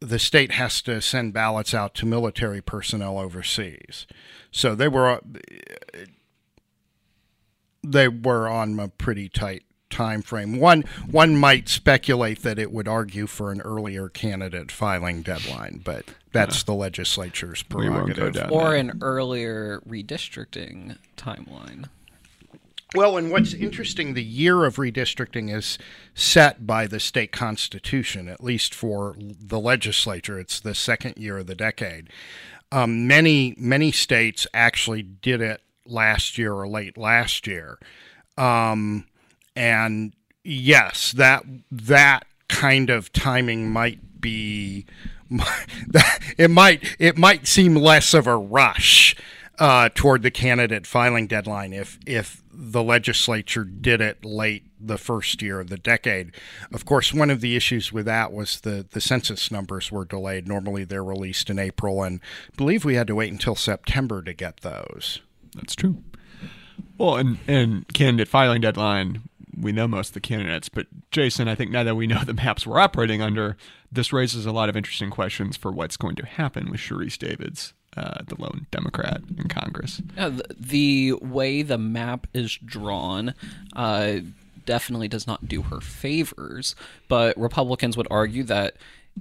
the 0.00 0.18
state 0.18 0.52
has 0.52 0.82
to 0.82 1.00
send 1.00 1.32
ballots 1.32 1.72
out 1.72 1.94
to 1.94 2.04
military 2.04 2.60
personnel 2.60 3.18
overseas. 3.18 4.06
So 4.50 4.74
they 4.74 4.88
were 4.88 5.20
they 7.84 8.08
were 8.08 8.48
on 8.48 8.78
a 8.78 8.88
pretty 8.88 9.28
tight 9.28 9.64
time 9.90 10.22
frame. 10.22 10.58
One 10.58 10.82
one 11.10 11.36
might 11.36 11.68
speculate 11.68 12.42
that 12.42 12.58
it 12.58 12.72
would 12.72 12.88
argue 12.88 13.26
for 13.26 13.52
an 13.52 13.60
earlier 13.60 14.08
candidate 14.08 14.72
filing 14.72 15.22
deadline, 15.22 15.80
but 15.84 16.06
that's 16.32 16.64
the 16.64 16.74
legislature's 16.74 17.64
we 17.70 17.88
won't 17.88 18.08
go 18.08 18.14
prerogative. 18.14 18.50
or 18.50 18.72
that. 18.72 18.80
an 18.80 18.98
earlier 19.00 19.80
redistricting 19.88 20.98
timeline. 21.16 21.88
Well, 22.94 23.16
and 23.16 23.32
what's 23.32 23.54
interesting, 23.54 24.14
the 24.14 24.22
year 24.22 24.64
of 24.64 24.76
redistricting 24.76 25.52
is 25.52 25.78
set 26.14 26.64
by 26.64 26.86
the 26.86 27.00
state 27.00 27.32
constitution, 27.32 28.28
at 28.28 28.42
least 28.42 28.72
for 28.72 29.16
the 29.18 29.58
legislature. 29.58 30.38
It's 30.38 30.60
the 30.60 30.76
second 30.76 31.16
year 31.16 31.38
of 31.38 31.48
the 31.48 31.56
decade. 31.56 32.08
Um, 32.70 33.06
many 33.06 33.54
many 33.56 33.92
states 33.92 34.46
actually 34.52 35.02
did 35.02 35.40
it 35.40 35.60
last 35.86 36.38
year 36.38 36.52
or 36.52 36.68
late 36.68 36.96
last 36.96 37.46
year, 37.46 37.78
um, 38.36 39.06
and 39.56 40.14
yes, 40.42 41.12
that 41.12 41.44
that 41.70 42.26
kind 42.48 42.90
of 42.90 43.12
timing 43.12 43.70
might 43.70 44.20
be 44.20 44.86
it 46.38 46.50
might 46.50 46.96
it 46.98 47.16
might 47.16 47.46
seem 47.46 47.74
less 47.74 48.14
of 48.14 48.26
a 48.26 48.36
rush 48.36 49.16
uh, 49.58 49.88
toward 49.94 50.22
the 50.22 50.30
candidate 50.30 50.86
filing 50.86 51.26
deadline 51.26 51.72
if 51.72 51.98
if 52.06 52.42
the 52.52 52.82
legislature 52.82 53.64
did 53.64 54.00
it 54.00 54.24
late 54.24 54.64
the 54.80 54.98
first 54.98 55.42
year 55.42 55.60
of 55.60 55.70
the 55.70 55.76
decade. 55.76 56.32
Of 56.72 56.84
course, 56.84 57.12
one 57.12 57.30
of 57.30 57.40
the 57.40 57.56
issues 57.56 57.92
with 57.92 58.06
that 58.06 58.32
was 58.32 58.60
the 58.60 58.86
the 58.88 59.00
census 59.00 59.50
numbers 59.50 59.90
were 59.90 60.04
delayed. 60.04 60.46
Normally, 60.46 60.84
they're 60.84 61.04
released 61.04 61.50
in 61.50 61.58
April, 61.58 62.02
and 62.02 62.20
I 62.52 62.56
believe 62.56 62.84
we 62.84 62.94
had 62.94 63.06
to 63.08 63.14
wait 63.14 63.32
until 63.32 63.54
September 63.54 64.22
to 64.22 64.32
get 64.32 64.58
those. 64.58 65.20
That's 65.54 65.74
true. 65.74 66.02
Well, 66.98 67.16
and 67.16 67.38
and 67.46 67.86
candidate 67.88 68.28
filing 68.28 68.60
deadline, 68.60 69.22
we 69.58 69.72
know 69.72 69.88
most 69.88 70.08
of 70.08 70.14
the 70.14 70.20
candidates, 70.20 70.68
but 70.68 70.86
Jason, 71.10 71.48
I 71.48 71.54
think 71.54 71.70
now 71.70 71.84
that 71.84 71.94
we 71.94 72.06
know 72.06 72.22
the 72.24 72.34
maps 72.34 72.66
we're 72.66 72.78
operating 72.78 73.22
under, 73.22 73.56
this 73.90 74.12
raises 74.12 74.46
a 74.46 74.52
lot 74.52 74.68
of 74.68 74.76
interesting 74.76 75.10
questions 75.10 75.56
for 75.56 75.70
what's 75.70 75.96
going 75.96 76.16
to 76.16 76.26
happen 76.26 76.70
with 76.70 76.80
Sharice 76.80 77.18
Davids, 77.18 77.72
uh, 77.96 78.22
the 78.26 78.40
lone 78.40 78.66
Democrat 78.70 79.22
in 79.38 79.48
Congress. 79.48 80.02
Yeah, 80.16 80.30
the, 80.30 80.44
the 80.58 81.12
way 81.14 81.62
the 81.62 81.78
map 81.78 82.26
is 82.34 82.56
drawn 82.56 83.34
uh, 83.74 84.16
definitely 84.66 85.08
does 85.08 85.26
not 85.26 85.48
do 85.48 85.62
her 85.62 85.80
favors, 85.80 86.74
but 87.08 87.36
Republicans 87.36 87.96
would 87.96 88.08
argue 88.10 88.42
that 88.44 88.76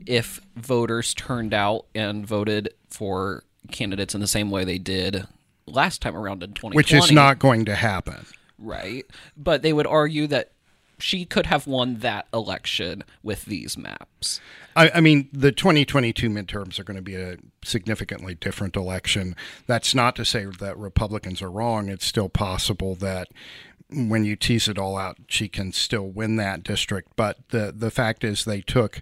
if 0.05 0.41
voters 0.55 1.13
turned 1.13 1.53
out 1.53 1.85
and 1.93 2.25
voted 2.25 2.73
for 2.89 3.43
candidates 3.71 4.15
in 4.15 4.21
the 4.21 4.27
same 4.27 4.49
way 4.49 4.63
they 4.63 4.77
did 4.77 5.27
last 5.65 6.01
time 6.01 6.15
around 6.15 6.43
in 6.43 6.49
2020, 6.53 6.75
Which 6.75 6.93
is 6.93 7.11
not 7.11 7.39
going 7.39 7.65
to 7.65 7.75
happen. 7.75 8.25
right, 8.57 9.05
but 9.37 9.61
they 9.61 9.73
would 9.73 9.87
argue 9.87 10.27
that 10.27 10.51
she 10.99 11.25
could 11.25 11.47
have 11.47 11.67
won 11.67 11.97
that 11.99 12.27
election 12.33 13.03
with 13.23 13.45
these 13.45 13.77
maps. 13.77 14.39
I, 14.75 14.89
I 14.95 15.01
mean, 15.01 15.27
the 15.33 15.51
2022 15.51 16.29
midterms 16.29 16.79
are 16.79 16.83
going 16.83 16.95
to 16.95 17.01
be 17.03 17.15
a 17.15 17.37
significantly 17.63 18.35
different 18.35 18.75
election. 18.75 19.35
That's 19.67 19.93
not 19.93 20.15
to 20.17 20.23
say 20.25 20.45
that 20.45 20.77
Republicans 20.77 21.41
are 21.41 21.51
wrong. 21.51 21.89
It's 21.89 22.05
still 22.05 22.29
possible 22.29 22.95
that 22.95 23.27
when 23.89 24.23
you 24.23 24.35
tease 24.35 24.67
it 24.67 24.77
all 24.79 24.97
out, 24.97 25.17
she 25.27 25.49
can 25.49 25.73
still 25.73 26.07
win 26.07 26.37
that 26.37 26.63
district. 26.63 27.09
But 27.15 27.49
the 27.49 27.73
the 27.75 27.91
fact 27.91 28.23
is, 28.23 28.45
they 28.45 28.61
took 28.61 29.01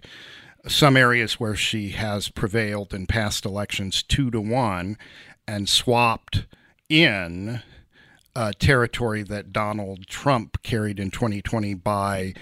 some 0.66 0.96
areas 0.96 1.40
where 1.40 1.56
she 1.56 1.90
has 1.90 2.28
prevailed 2.28 2.92
in 2.94 3.06
past 3.06 3.44
elections 3.44 4.02
two 4.02 4.30
to 4.30 4.40
one, 4.40 4.96
and 5.46 5.68
swapped 5.68 6.46
in 6.88 7.62
uh, 8.34 8.52
territory 8.58 9.22
that 9.22 9.52
Donald 9.52 10.06
Trump 10.06 10.62
carried 10.62 10.98
in 10.98 11.10
2020 11.10 11.74
by 11.74 12.34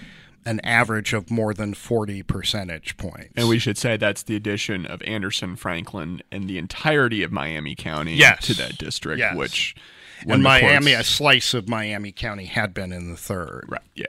an 0.45 0.59
average 0.63 1.13
of 1.13 1.29
more 1.29 1.53
than 1.53 1.73
40 1.73 2.23
percentage 2.23 2.97
points. 2.97 3.33
And 3.35 3.47
we 3.47 3.59
should 3.59 3.77
say 3.77 3.95
that's 3.97 4.23
the 4.23 4.35
addition 4.35 4.85
of 4.85 5.01
Anderson, 5.03 5.55
Franklin, 5.55 6.21
and 6.31 6.49
the 6.49 6.57
entirety 6.57 7.21
of 7.21 7.31
Miami 7.31 7.75
County 7.75 8.15
Yes. 8.15 8.45
to 8.47 8.53
that 8.55 8.77
district, 8.77 9.19
Yes. 9.19 9.35
which 9.35 9.75
when 10.23 10.35
and 10.35 10.43
Miami, 10.43 10.93
a 10.93 11.03
slice 11.03 11.53
of 11.53 11.67
Miami 11.69 12.11
County 12.11 12.45
had 12.45 12.73
been 12.73 12.91
in 12.91 13.11
the 13.11 13.17
third. 13.17 13.65
right, 13.67 13.81
yeah. 13.95 14.05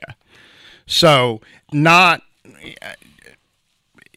So, 0.86 1.40
not, 1.72 2.22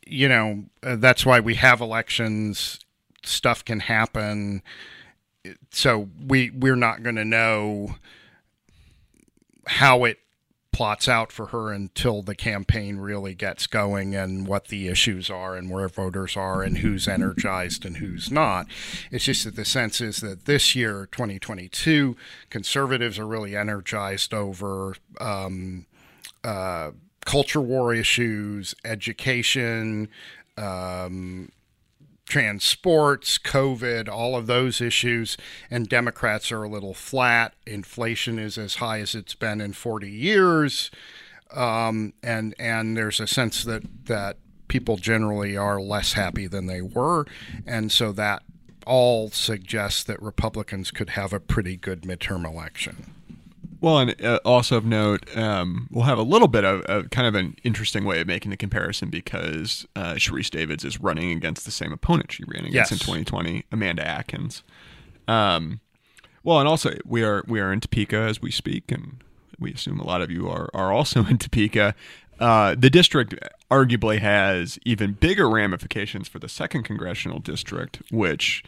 you 0.06 0.28
know, 0.30 0.66
uh, 0.84 0.96
that's 0.98 1.26
why 1.26 1.40
we 1.40 1.56
have 1.56 1.82
elections. 1.82 2.80
Stuff 3.26 3.66
can 3.66 3.82
happen. 3.82 4.62
So 5.72 6.10
we 6.26 6.50
we're 6.50 6.76
not 6.76 7.04
going 7.04 7.16
to 7.18 7.26
know 7.26 7.96
how 9.68 10.04
it 10.04 10.20
plots 10.76 11.08
out 11.08 11.32
for 11.32 11.48
her 11.48 11.72
until 11.72 12.22
the 12.22 12.36
campaign 12.36 12.98
really 12.98 13.34
gets 13.34 13.66
going 13.66 14.14
and 14.14 14.46
what 14.46 14.68
the 14.68 14.90
issues 14.90 15.30
are 15.30 15.56
and 15.56 15.70
where 15.70 15.88
voters 15.88 16.36
are 16.36 16.62
and 16.64 16.80
who's 16.80 17.08
energized 17.08 17.86
and 17.86 17.96
who's 17.96 18.30
not. 18.30 18.68
It's 19.10 19.24
just 19.24 19.46
that 19.46 19.56
the 19.56 19.64
sense 19.64 20.02
is 20.02 20.18
that 20.18 20.44
this 20.44 20.76
year, 20.76 21.08
2022, 21.14 22.18
conservatives 22.50 23.18
are 23.18 23.26
really 23.26 23.56
energized 23.56 24.34
over 24.34 24.98
um, 25.22 25.86
uh, 26.44 26.92
culture 27.24 27.62
war 27.62 27.94
issues, 27.94 28.76
education, 28.84 30.10
um, 30.58 31.54
trans 32.26 32.64
sports, 32.64 33.38
COVID, 33.38 34.10
all 34.10 34.36
of 34.36 34.48
those 34.48 34.82
issues, 34.82 35.38
and 35.70 35.88
Democrats 35.88 36.52
are 36.52 36.64
a 36.64 36.70
little 36.70 36.94
flat. 36.94 37.54
Inflation 37.66 38.40
is 38.40 38.58
as 38.58 38.76
high 38.76 39.00
as 39.00 39.16
it's 39.16 39.36
been 39.36 39.62
in 39.62 39.74
40 39.74 40.10
years, 40.10 40.92
um, 41.56 42.14
and 42.24 42.56
and 42.60 42.98
there's 42.98 43.20
a 43.20 43.28
sense 43.28 43.64
that 43.64 43.84
that 44.06 44.38
people 44.68 44.98
generally 44.98 45.56
are 45.56 45.80
less 45.80 46.14
happy 46.14 46.48
than 46.48 46.66
they 46.66 46.82
were, 46.82 47.26
and 47.66 47.92
so 47.92 48.12
that 48.12 48.44
all 48.86 49.30
suggests 49.30 50.04
that 50.04 50.22
Republicans 50.22 50.92
could 50.92 51.12
have 51.12 51.34
a 51.34 51.40
pretty 51.40 51.76
good 51.76 52.02
midterm 52.02 52.46
election. 52.46 53.14
Well, 53.86 54.00
and 54.00 54.20
uh, 54.20 54.40
also 54.44 54.78
of 54.78 54.86
note, 54.86 55.30
um, 55.38 55.88
we'll 55.92 56.06
have 56.06 56.18
a 56.18 56.24
little 56.24 56.48
bit 56.48 56.64
of, 56.64 56.82
of, 56.86 57.12
kind 57.12 57.28
of 57.28 57.36
an 57.36 57.56
interesting 57.64 58.04
way 58.04 58.20
of 58.20 58.26
making 58.26 58.50
the 58.50 58.58
comparison 58.58 59.12
because 59.12 59.86
uh, 59.96 60.16
Sharice 60.16 60.50
Davids 60.50 60.84
is 60.84 61.00
running 61.00 61.30
against 61.30 61.66
the 61.66 61.72
same 61.72 61.92
opponent 61.92 62.32
she 62.32 62.44
ran 62.48 62.66
against 62.66 62.90
Yes. 62.90 62.92
in 62.94 62.98
2020, 62.98 63.64
Amanda 63.72 64.04
Adkins. 64.04 64.64
Um, 65.28 65.82
well, 66.44 66.58
and 66.60 66.68
also 66.68 66.96
we 67.06 67.24
are 67.24 67.44
we 67.48 67.60
are 67.60 67.72
in 67.72 67.80
Topeka 67.80 68.18
as 68.18 68.42
we 68.42 68.50
speak, 68.50 68.92
and 68.92 69.18
we 69.60 69.72
assume 69.72 70.00
a 70.00 70.08
lot 70.08 70.24
of 70.24 70.32
you 70.32 70.50
are 70.50 70.72
are 70.74 70.92
also 70.92 71.24
in 71.28 71.38
Topeka. 71.38 71.94
Uh, 72.40 72.74
the 72.76 72.90
district 72.90 73.36
arguably 73.70 74.18
has 74.18 74.80
even 74.84 75.12
bigger 75.12 75.48
ramifications 75.48 76.28
for 76.28 76.40
the 76.40 76.50
second 76.50 76.86
congressional 76.86 77.38
district, 77.38 78.02
which 78.10 78.64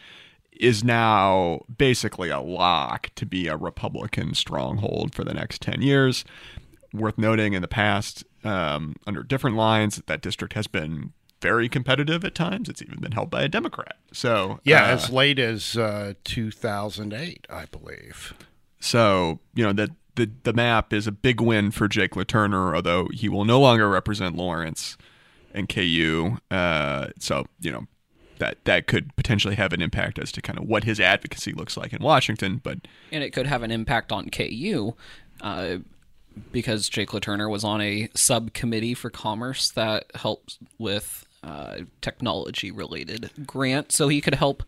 is 0.58 0.82
now 0.84 1.60
basically 1.76 2.30
a 2.30 2.40
lock 2.40 3.10
to 3.14 3.24
be 3.26 3.46
a 3.46 3.56
Republican 3.56 4.34
stronghold 4.34 5.14
for 5.14 5.24
the 5.24 5.34
next 5.34 5.62
10 5.62 5.82
years. 5.82 6.24
Worth 6.92 7.18
noting 7.18 7.52
in 7.52 7.62
the 7.62 7.68
past, 7.68 8.24
um, 8.44 8.96
under 9.06 9.22
different 9.22 9.56
lines, 9.56 9.96
that 9.96 10.06
that 10.06 10.22
district 10.22 10.54
has 10.54 10.66
been 10.66 11.12
very 11.40 11.68
competitive 11.68 12.24
at 12.24 12.34
times. 12.34 12.68
It's 12.68 12.82
even 12.82 12.98
been 13.00 13.12
held 13.12 13.30
by 13.30 13.42
a 13.42 13.48
Democrat. 13.48 13.96
So, 14.12 14.58
Yeah, 14.64 14.84
uh, 14.84 14.88
as 14.88 15.10
late 15.10 15.38
as 15.38 15.76
uh, 15.76 16.14
2008, 16.24 17.46
I 17.50 17.66
believe. 17.66 18.34
so 18.80 19.38
you 19.54 19.64
know 19.64 19.72
that 19.72 19.90
the 20.14 20.30
the 20.44 20.52
map 20.52 20.92
is 20.92 21.06
a 21.06 21.12
big 21.12 21.40
win 21.40 21.70
for 21.70 21.86
Jake 21.88 22.12
LaTurner, 22.12 22.74
although 22.74 23.08
he 23.12 23.28
will 23.28 23.44
no 23.44 23.60
longer 23.60 23.88
represent 23.88 24.34
Lawrence 24.34 24.96
and 25.54 25.68
KU. 25.68 26.38
Uh, 26.50 27.08
so 27.20 27.44
you 27.60 27.70
know 27.70 27.86
that 28.38 28.64
that 28.64 28.86
could 28.86 29.14
potentially 29.16 29.54
have 29.54 29.72
an 29.72 29.82
impact 29.82 30.18
as 30.18 30.32
to 30.32 30.42
kind 30.42 30.58
of 30.58 30.66
what 30.66 30.84
his 30.84 31.00
advocacy 31.00 31.52
looks 31.52 31.76
like 31.76 31.92
in 31.92 32.02
Washington. 32.02 32.60
But 32.62 32.78
and 33.12 33.22
it 33.22 33.30
could 33.30 33.46
have 33.46 33.62
an 33.62 33.70
impact 33.70 34.12
on 34.12 34.30
KU 34.30 34.94
uh, 35.40 35.78
because 36.52 36.88
Jake 36.88 37.10
LaTurner 37.10 37.50
was 37.50 37.64
on 37.64 37.80
a 37.80 38.08
subcommittee 38.14 38.94
for 38.94 39.10
commerce 39.10 39.70
that 39.72 40.06
helps 40.14 40.58
with 40.78 41.26
uh, 41.42 41.78
technology 42.00 42.70
related 42.70 43.30
grants, 43.46 43.96
so 43.96 44.08
he 44.08 44.20
could 44.20 44.34
help 44.34 44.62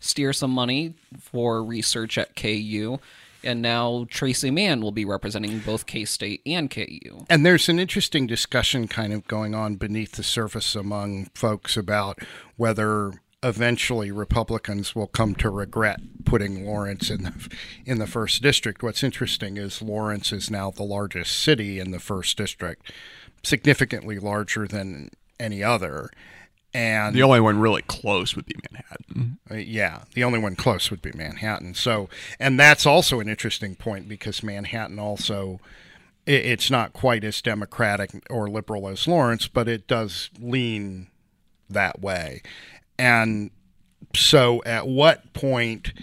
steer 0.00 0.32
some 0.32 0.50
money 0.50 0.94
for 1.18 1.62
research 1.62 2.18
at 2.18 2.36
KU. 2.36 2.98
And 3.44 3.62
now 3.62 4.06
Tracey 4.10 4.50
Mann 4.50 4.80
will 4.80 4.92
be 4.92 5.04
representing 5.04 5.60
both 5.60 5.86
K 5.86 6.04
State 6.04 6.42
and 6.46 6.70
KU. 6.70 7.24
And 7.28 7.44
there's 7.44 7.68
an 7.68 7.78
interesting 7.78 8.26
discussion 8.26 8.88
kind 8.88 9.12
of 9.12 9.26
going 9.26 9.54
on 9.54 9.76
beneath 9.76 10.12
the 10.12 10.22
surface 10.22 10.74
among 10.74 11.26
folks 11.34 11.76
about 11.76 12.18
whether 12.56 13.12
eventually 13.42 14.10
Republicans 14.10 14.94
will 14.94 15.06
come 15.06 15.34
to 15.36 15.50
regret 15.50 16.00
putting 16.24 16.66
Lawrence 16.66 17.10
in 17.10 17.22
the 17.22 17.48
in 17.84 17.98
the 17.98 18.06
first 18.06 18.42
district. 18.42 18.82
What's 18.82 19.02
interesting 19.02 19.56
is 19.56 19.82
Lawrence 19.82 20.32
is 20.32 20.50
now 20.50 20.70
the 20.70 20.82
largest 20.82 21.38
city 21.38 21.78
in 21.78 21.92
the 21.92 22.00
first 22.00 22.36
district, 22.36 22.90
significantly 23.42 24.18
larger 24.18 24.66
than 24.66 25.10
any 25.38 25.62
other. 25.62 26.10
And 26.76 27.16
the 27.16 27.22
only 27.22 27.40
one 27.40 27.58
really 27.58 27.80
close 27.80 28.36
would 28.36 28.44
be 28.44 28.54
Manhattan. 28.70 29.38
uh, 29.50 29.54
yeah, 29.54 30.02
the 30.12 30.22
only 30.24 30.38
one 30.38 30.56
close 30.56 30.90
would 30.90 31.00
be 31.00 31.10
Manhattan. 31.12 31.72
So, 31.72 32.10
and 32.38 32.60
that's 32.60 32.84
also 32.84 33.18
an 33.18 33.30
interesting 33.30 33.76
point 33.76 34.10
because 34.10 34.42
Manhattan 34.42 34.98
also, 34.98 35.58
i 36.28 36.32
it's 36.32 36.70
not 36.70 36.92
quite 36.92 37.24
as 37.24 37.40
democratic 37.40 38.10
or 38.28 38.50
liberal 38.50 38.88
as 38.88 39.08
Lawrence, 39.08 39.48
but 39.48 39.68
it 39.68 39.86
does 39.86 40.28
lean 40.38 41.06
that 41.70 42.02
way. 42.02 42.42
And 42.98 43.50
so, 44.14 44.62
at 44.66 44.86
what 44.86 45.32
point, 45.32 45.94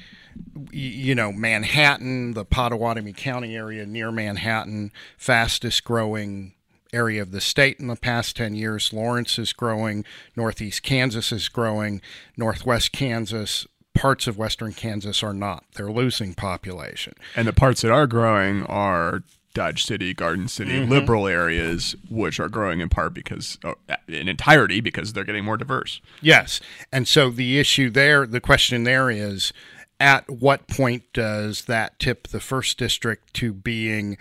you 0.72 1.14
know, 1.14 1.32
Manhattan, 1.32 2.34
the 2.34 2.46
Pottawatomie 2.46 3.16
County 3.16 3.56
area 3.56 3.86
near 3.86 4.12
Manhattan, 4.12 4.92
fastest 5.20 5.84
growing 5.84 6.56
area 6.94 7.22
of 7.22 7.32
the 7.32 7.42
state 7.42 7.80
in 7.80 7.88
the 7.88 7.96
past 7.96 8.36
10 8.38 8.56
years. 8.56 8.94
Lawrence 8.94 9.38
is 9.40 9.52
growing, 9.54 10.06
Northeast 10.36 10.84
Kansas 10.84 11.32
is 11.32 11.50
growing, 11.50 12.02
Northwest 12.38 12.92
Kansas, 12.92 13.68
parts 13.94 14.28
of 14.28 14.38
Western 14.38 14.74
Kansas 14.74 15.24
are 15.24 15.34
not. 15.34 15.66
They're 15.76 15.92
losing 15.92 16.34
population. 16.34 17.14
And 17.36 17.48
the 17.48 17.54
parts 17.54 17.82
that 17.82 17.92
are 17.92 18.08
growing 18.08 18.64
are 18.66 19.24
Dodge 19.54 19.86
City, 19.86 20.14
Garden 20.14 20.48
City, 20.48 20.80
mm-hmm. 20.80 20.92
liberal 20.92 21.28
areas, 21.28 21.96
which 22.10 22.40
are 22.40 22.50
growing 22.50 22.80
in 22.80 22.90
part 22.90 23.14
because, 23.14 23.58
oh, 23.64 23.76
in 24.08 24.28
entirety, 24.28 24.82
because 24.82 25.14
they're 25.14 25.24
getting 25.24 25.46
more 25.46 25.58
diverse. 25.58 26.02
Yes. 26.22 26.60
And 26.92 27.08
so 27.08 27.30
the 27.30 27.60
issue 27.60 27.90
there, 27.90 28.26
the 28.26 28.42
question 28.42 28.84
there 28.84 29.12
is 29.12 29.54
at 30.00 30.30
what 30.30 30.68
point 30.68 31.04
does 31.14 31.66
that 31.66 32.00
tip 32.00 32.28
the 32.28 32.40
first 32.40 32.78
district 32.80 33.34
to 33.36 33.54
being, 33.54 34.18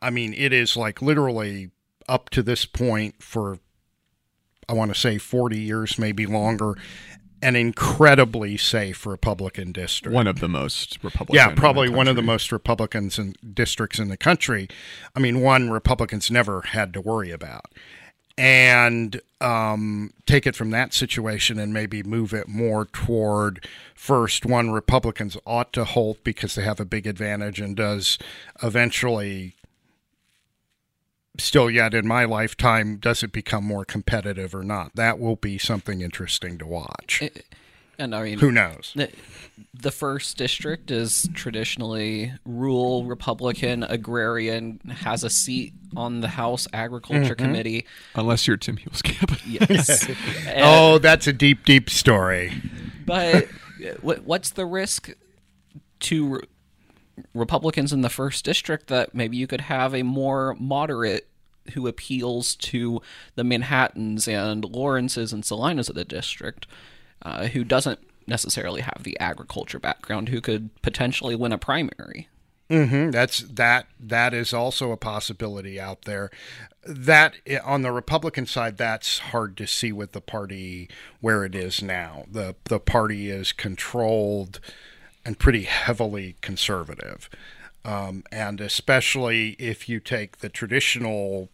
I 0.00 0.10
mean, 0.10 0.32
it 0.34 0.52
is 0.52 0.76
like 0.76 1.02
literally 1.02 1.70
up 2.08 2.30
to 2.30 2.42
this 2.42 2.64
point 2.64 3.22
for, 3.22 3.58
I 4.68 4.72
want 4.72 4.92
to 4.94 4.98
say 4.98 5.18
40 5.18 5.58
years, 5.58 5.98
maybe 5.98 6.26
longer, 6.26 6.76
an 7.44 7.56
incredibly 7.56 8.56
safe 8.56 9.04
Republican 9.04 9.70
district. 9.70 10.14
One 10.14 10.26
of 10.26 10.40
the 10.40 10.48
most 10.48 10.98
Republican. 11.04 11.34
Yeah, 11.34 11.50
in 11.50 11.56
probably 11.56 11.90
one 11.90 12.08
of 12.08 12.16
the 12.16 12.22
most 12.22 12.50
Republicans 12.50 13.18
and 13.18 13.36
districts 13.54 13.98
in 13.98 14.08
the 14.08 14.16
country. 14.16 14.66
I 15.14 15.20
mean, 15.20 15.42
one 15.42 15.68
Republicans 15.70 16.30
never 16.30 16.62
had 16.62 16.94
to 16.94 17.02
worry 17.02 17.30
about. 17.30 17.66
And 18.36 19.20
um, 19.42 20.10
take 20.26 20.46
it 20.46 20.56
from 20.56 20.70
that 20.70 20.94
situation 20.94 21.58
and 21.58 21.72
maybe 21.72 22.02
move 22.02 22.32
it 22.32 22.48
more 22.48 22.86
toward 22.86 23.68
first 23.94 24.44
one 24.46 24.70
Republicans 24.70 25.36
ought 25.46 25.72
to 25.74 25.84
hold 25.84 26.24
because 26.24 26.54
they 26.54 26.62
have 26.62 26.80
a 26.80 26.84
big 26.84 27.06
advantage 27.06 27.60
and 27.60 27.76
does 27.76 28.18
eventually 28.62 29.54
still 31.38 31.68
yet 31.70 31.94
in 31.94 32.06
my 32.06 32.24
lifetime 32.24 32.96
does 32.96 33.22
it 33.22 33.32
become 33.32 33.64
more 33.64 33.84
competitive 33.84 34.54
or 34.54 34.62
not 34.62 34.94
that 34.94 35.18
will 35.18 35.36
be 35.36 35.58
something 35.58 36.00
interesting 36.00 36.58
to 36.58 36.66
watch 36.66 37.22
And 37.98 38.14
I 38.14 38.24
mean, 38.24 38.38
who 38.38 38.50
knows 38.50 38.92
the, 38.94 39.10
the 39.72 39.90
first 39.92 40.36
district 40.36 40.90
is 40.90 41.28
traditionally 41.32 42.32
rural 42.44 43.04
Republican, 43.04 43.84
agrarian, 43.84 44.80
has 44.90 45.22
a 45.22 45.30
seat 45.30 45.74
on 45.96 46.20
the 46.20 46.28
House 46.28 46.66
Agriculture 46.72 47.36
mm-hmm. 47.36 47.44
Committee. 47.44 47.86
Unless 48.16 48.48
you're 48.48 48.56
Tim 48.56 48.78
Huelskamp. 48.78 49.40
Yes. 49.46 50.08
And- 50.48 50.62
oh 50.64 50.98
that's 50.98 51.26
a 51.26 51.32
deep 51.32 51.64
deep 51.64 51.88
story 51.90 52.52
But 53.06 53.44
uh, 53.44 53.90
what's 54.02 54.50
the 54.50 54.66
risk 54.66 55.10
to 56.00 56.28
re- 56.28 56.42
Republicans 57.34 57.92
in 57.92 58.00
the 58.00 58.08
first 58.08 58.44
district 58.44 58.88
that 58.88 59.14
maybe 59.14 59.36
you 59.36 59.46
could 59.46 59.62
have 59.62 59.94
a 59.94 60.02
more 60.02 60.56
moderate 60.58 61.28
who 61.72 61.86
appeals 61.86 62.54
to 62.56 63.00
the 63.36 63.44
Manhattans 63.44 64.28
and 64.28 64.64
Lawrences 64.64 65.32
and 65.32 65.44
Salinas 65.44 65.88
of 65.88 65.94
the 65.94 66.04
district, 66.04 66.66
uh, 67.22 67.46
who 67.46 67.64
doesn't 67.64 68.00
necessarily 68.26 68.82
have 68.82 69.02
the 69.02 69.18
agriculture 69.20 69.78
background, 69.78 70.28
who 70.28 70.40
could 70.40 70.70
potentially 70.82 71.34
win 71.34 71.52
a 71.52 71.58
primary? 71.58 72.28
hmm 72.70 73.10
That's 73.10 73.40
that. 73.40 73.86
That 74.00 74.34
is 74.34 74.52
also 74.52 74.90
a 74.90 74.96
possibility 74.96 75.80
out 75.80 76.02
there. 76.02 76.30
That 76.86 77.34
on 77.64 77.82
the 77.82 77.92
Republican 77.92 78.46
side, 78.46 78.76
that's 78.76 79.18
hard 79.18 79.56
to 79.58 79.66
see 79.66 79.92
with 79.92 80.12
the 80.12 80.20
party 80.20 80.88
where 81.20 81.44
it 81.44 81.54
is 81.54 81.82
now. 81.82 82.24
the 82.30 82.56
The 82.64 82.80
party 82.80 83.30
is 83.30 83.52
controlled 83.52 84.60
and 85.24 85.38
pretty 85.38 85.62
heavily 85.62 86.36
conservative, 86.40 87.30
um, 87.84 88.24
and 88.30 88.60
especially 88.60 89.50
if 89.58 89.88
you 89.88 90.00
take 90.00 90.38
the 90.38 90.48
traditional 90.48 91.48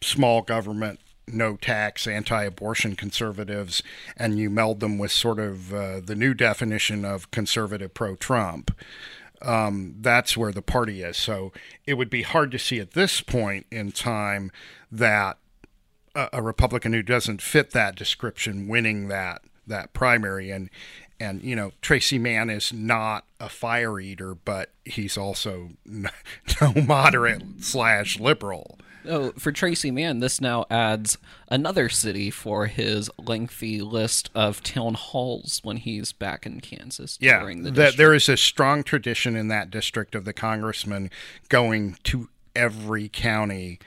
small 0.00 0.42
government, 0.42 1.00
no 1.26 1.56
tax, 1.56 2.06
anti 2.06 2.44
abortion 2.44 2.96
conservatives, 2.96 3.82
and 4.16 4.38
you 4.38 4.50
meld 4.50 4.80
them 4.80 4.98
with 4.98 5.12
sort 5.12 5.38
of 5.38 5.72
uh, 5.72 6.00
the 6.00 6.14
new 6.14 6.34
definition 6.34 7.04
of 7.04 7.30
conservative 7.30 7.94
pro 7.94 8.16
Trump. 8.16 8.70
Um, 9.42 9.96
that's 10.00 10.36
where 10.36 10.52
the 10.52 10.62
party 10.62 11.02
is. 11.02 11.16
So 11.16 11.52
it 11.86 11.94
would 11.94 12.08
be 12.08 12.22
hard 12.22 12.50
to 12.52 12.58
see 12.58 12.80
at 12.80 12.92
this 12.92 13.20
point 13.20 13.66
in 13.70 13.92
time 13.92 14.50
that 14.90 15.38
a, 16.14 16.28
a 16.34 16.42
Republican 16.42 16.92
who 16.92 17.02
doesn't 17.02 17.42
fit 17.42 17.72
that 17.72 17.96
description 17.96 18.68
winning 18.68 19.08
that 19.08 19.42
that 19.66 19.94
primary 19.94 20.50
and 20.50 20.68
and 21.24 21.42
you 21.42 21.56
know 21.56 21.72
Tracey 21.82 22.18
Mann 22.18 22.50
is 22.50 22.72
not 22.72 23.24
a 23.40 23.48
fire 23.48 23.98
eater, 23.98 24.34
but 24.34 24.70
he's 24.84 25.16
also 25.16 25.70
no 25.84 26.10
moderate 26.86 27.42
slash 27.60 28.20
liberal. 28.20 28.78
Oh, 29.06 29.32
for 29.32 29.52
Tracey 29.52 29.90
Mann, 29.90 30.20
this 30.20 30.40
now 30.40 30.64
adds 30.70 31.18
another 31.48 31.88
city 31.88 32.30
for 32.30 32.66
his 32.66 33.10
lengthy 33.18 33.80
list 33.82 34.30
of 34.34 34.62
town 34.62 34.94
halls 34.94 35.60
when 35.62 35.76
he's 35.76 36.12
back 36.12 36.46
in 36.46 36.60
Kansas. 36.60 37.18
Yeah, 37.20 37.44
the 37.44 37.54
that 37.54 37.74
district. 37.74 37.98
there 37.98 38.14
is 38.14 38.28
a 38.28 38.36
strong 38.36 38.82
tradition 38.82 39.36
in 39.36 39.48
that 39.48 39.70
district 39.70 40.14
of 40.14 40.24
the 40.24 40.32
congressman 40.32 41.10
going 41.48 41.98
to 42.04 42.28
every 42.56 43.08
county 43.08 43.78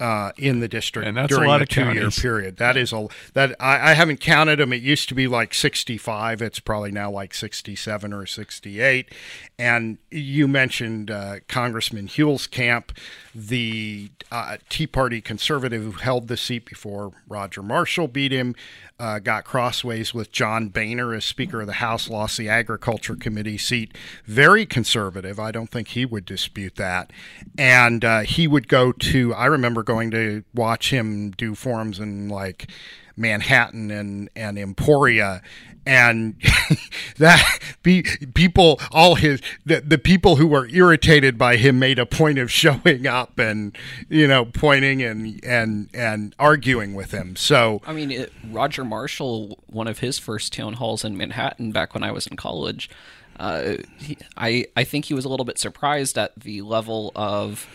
uh, 0.00 0.32
in 0.36 0.60
the 0.60 0.68
district 0.68 1.08
And 1.08 1.16
that's 1.16 1.32
a 1.32 1.40
lot 1.40 1.58
the 1.58 1.62
of 1.62 1.68
two-year 1.68 2.10
period. 2.10 2.56
That 2.58 2.76
is 2.76 2.92
a 2.92 3.08
that 3.32 3.56
I, 3.58 3.90
I 3.90 3.94
haven't 3.94 4.20
counted 4.20 4.58
them. 4.58 4.72
It 4.72 4.82
used 4.82 5.08
to 5.08 5.14
be 5.14 5.26
like 5.26 5.54
sixty-five. 5.54 6.42
It's 6.42 6.60
probably 6.60 6.92
now 6.92 7.10
like 7.10 7.34
sixty-seven 7.34 8.12
or 8.12 8.26
sixty-eight. 8.26 9.12
And 9.58 9.98
you 10.10 10.48
mentioned 10.48 11.10
uh, 11.10 11.36
Congressman 11.48 12.08
Huelskamp, 12.08 12.90
the 13.34 14.10
uh, 14.30 14.58
Tea 14.68 14.86
Party 14.86 15.20
conservative 15.20 15.82
who 15.82 15.92
held 15.92 16.28
the 16.28 16.36
seat 16.36 16.66
before 16.66 17.12
Roger 17.28 17.62
Marshall 17.62 18.08
beat 18.08 18.32
him. 18.32 18.54
Uh, 18.98 19.18
got 19.18 19.44
crossways 19.44 20.14
with 20.14 20.32
John 20.32 20.68
Boehner 20.68 21.12
as 21.12 21.24
Speaker 21.24 21.60
of 21.60 21.66
the 21.66 21.74
House, 21.74 22.08
lost 22.08 22.38
the 22.38 22.48
Agriculture 22.48 23.14
Committee 23.14 23.58
seat. 23.58 23.94
Very 24.24 24.64
conservative. 24.64 25.38
I 25.38 25.50
don't 25.50 25.70
think 25.70 25.88
he 25.88 26.06
would 26.06 26.24
dispute 26.24 26.76
that. 26.76 27.12
And 27.58 28.02
uh, 28.06 28.20
he 28.20 28.48
would 28.48 28.68
go 28.68 28.92
to, 28.92 29.34
I 29.34 29.46
remember 29.46 29.82
going 29.82 30.10
to 30.12 30.44
watch 30.54 30.88
him 30.94 31.32
do 31.32 31.54
forums 31.54 32.00
in 32.00 32.30
like 32.30 32.70
Manhattan 33.16 33.90
and, 33.90 34.30
and 34.34 34.58
Emporia. 34.58 35.42
And 35.86 36.34
that 37.18 37.60
be, 37.82 38.02
people, 38.34 38.80
all 38.90 39.14
his 39.14 39.40
the, 39.64 39.80
the 39.80 39.98
people 39.98 40.36
who 40.36 40.46
were 40.46 40.66
irritated 40.68 41.38
by 41.38 41.56
him 41.56 41.78
made 41.78 41.98
a 41.98 42.06
point 42.06 42.38
of 42.38 42.50
showing 42.50 43.06
up 43.06 43.38
and 43.38 43.76
you 44.08 44.26
know 44.26 44.44
pointing 44.44 45.02
and 45.02 45.42
and 45.44 45.88
and 45.94 46.34
arguing 46.38 46.94
with 46.94 47.12
him. 47.12 47.36
So 47.36 47.80
I 47.86 47.92
mean, 47.92 48.10
it, 48.10 48.32
Roger 48.50 48.84
Marshall, 48.84 49.62
one 49.66 49.86
of 49.86 50.00
his 50.00 50.18
first 50.18 50.52
town 50.52 50.74
halls 50.74 51.04
in 51.04 51.16
Manhattan 51.16 51.72
back 51.72 51.94
when 51.94 52.02
I 52.02 52.10
was 52.10 52.26
in 52.26 52.36
college, 52.36 52.90
uh, 53.38 53.76
he, 53.98 54.18
I 54.36 54.66
I 54.76 54.84
think 54.84 55.06
he 55.06 55.14
was 55.14 55.24
a 55.24 55.28
little 55.28 55.46
bit 55.46 55.58
surprised 55.58 56.18
at 56.18 56.38
the 56.38 56.62
level 56.62 57.12
of. 57.14 57.68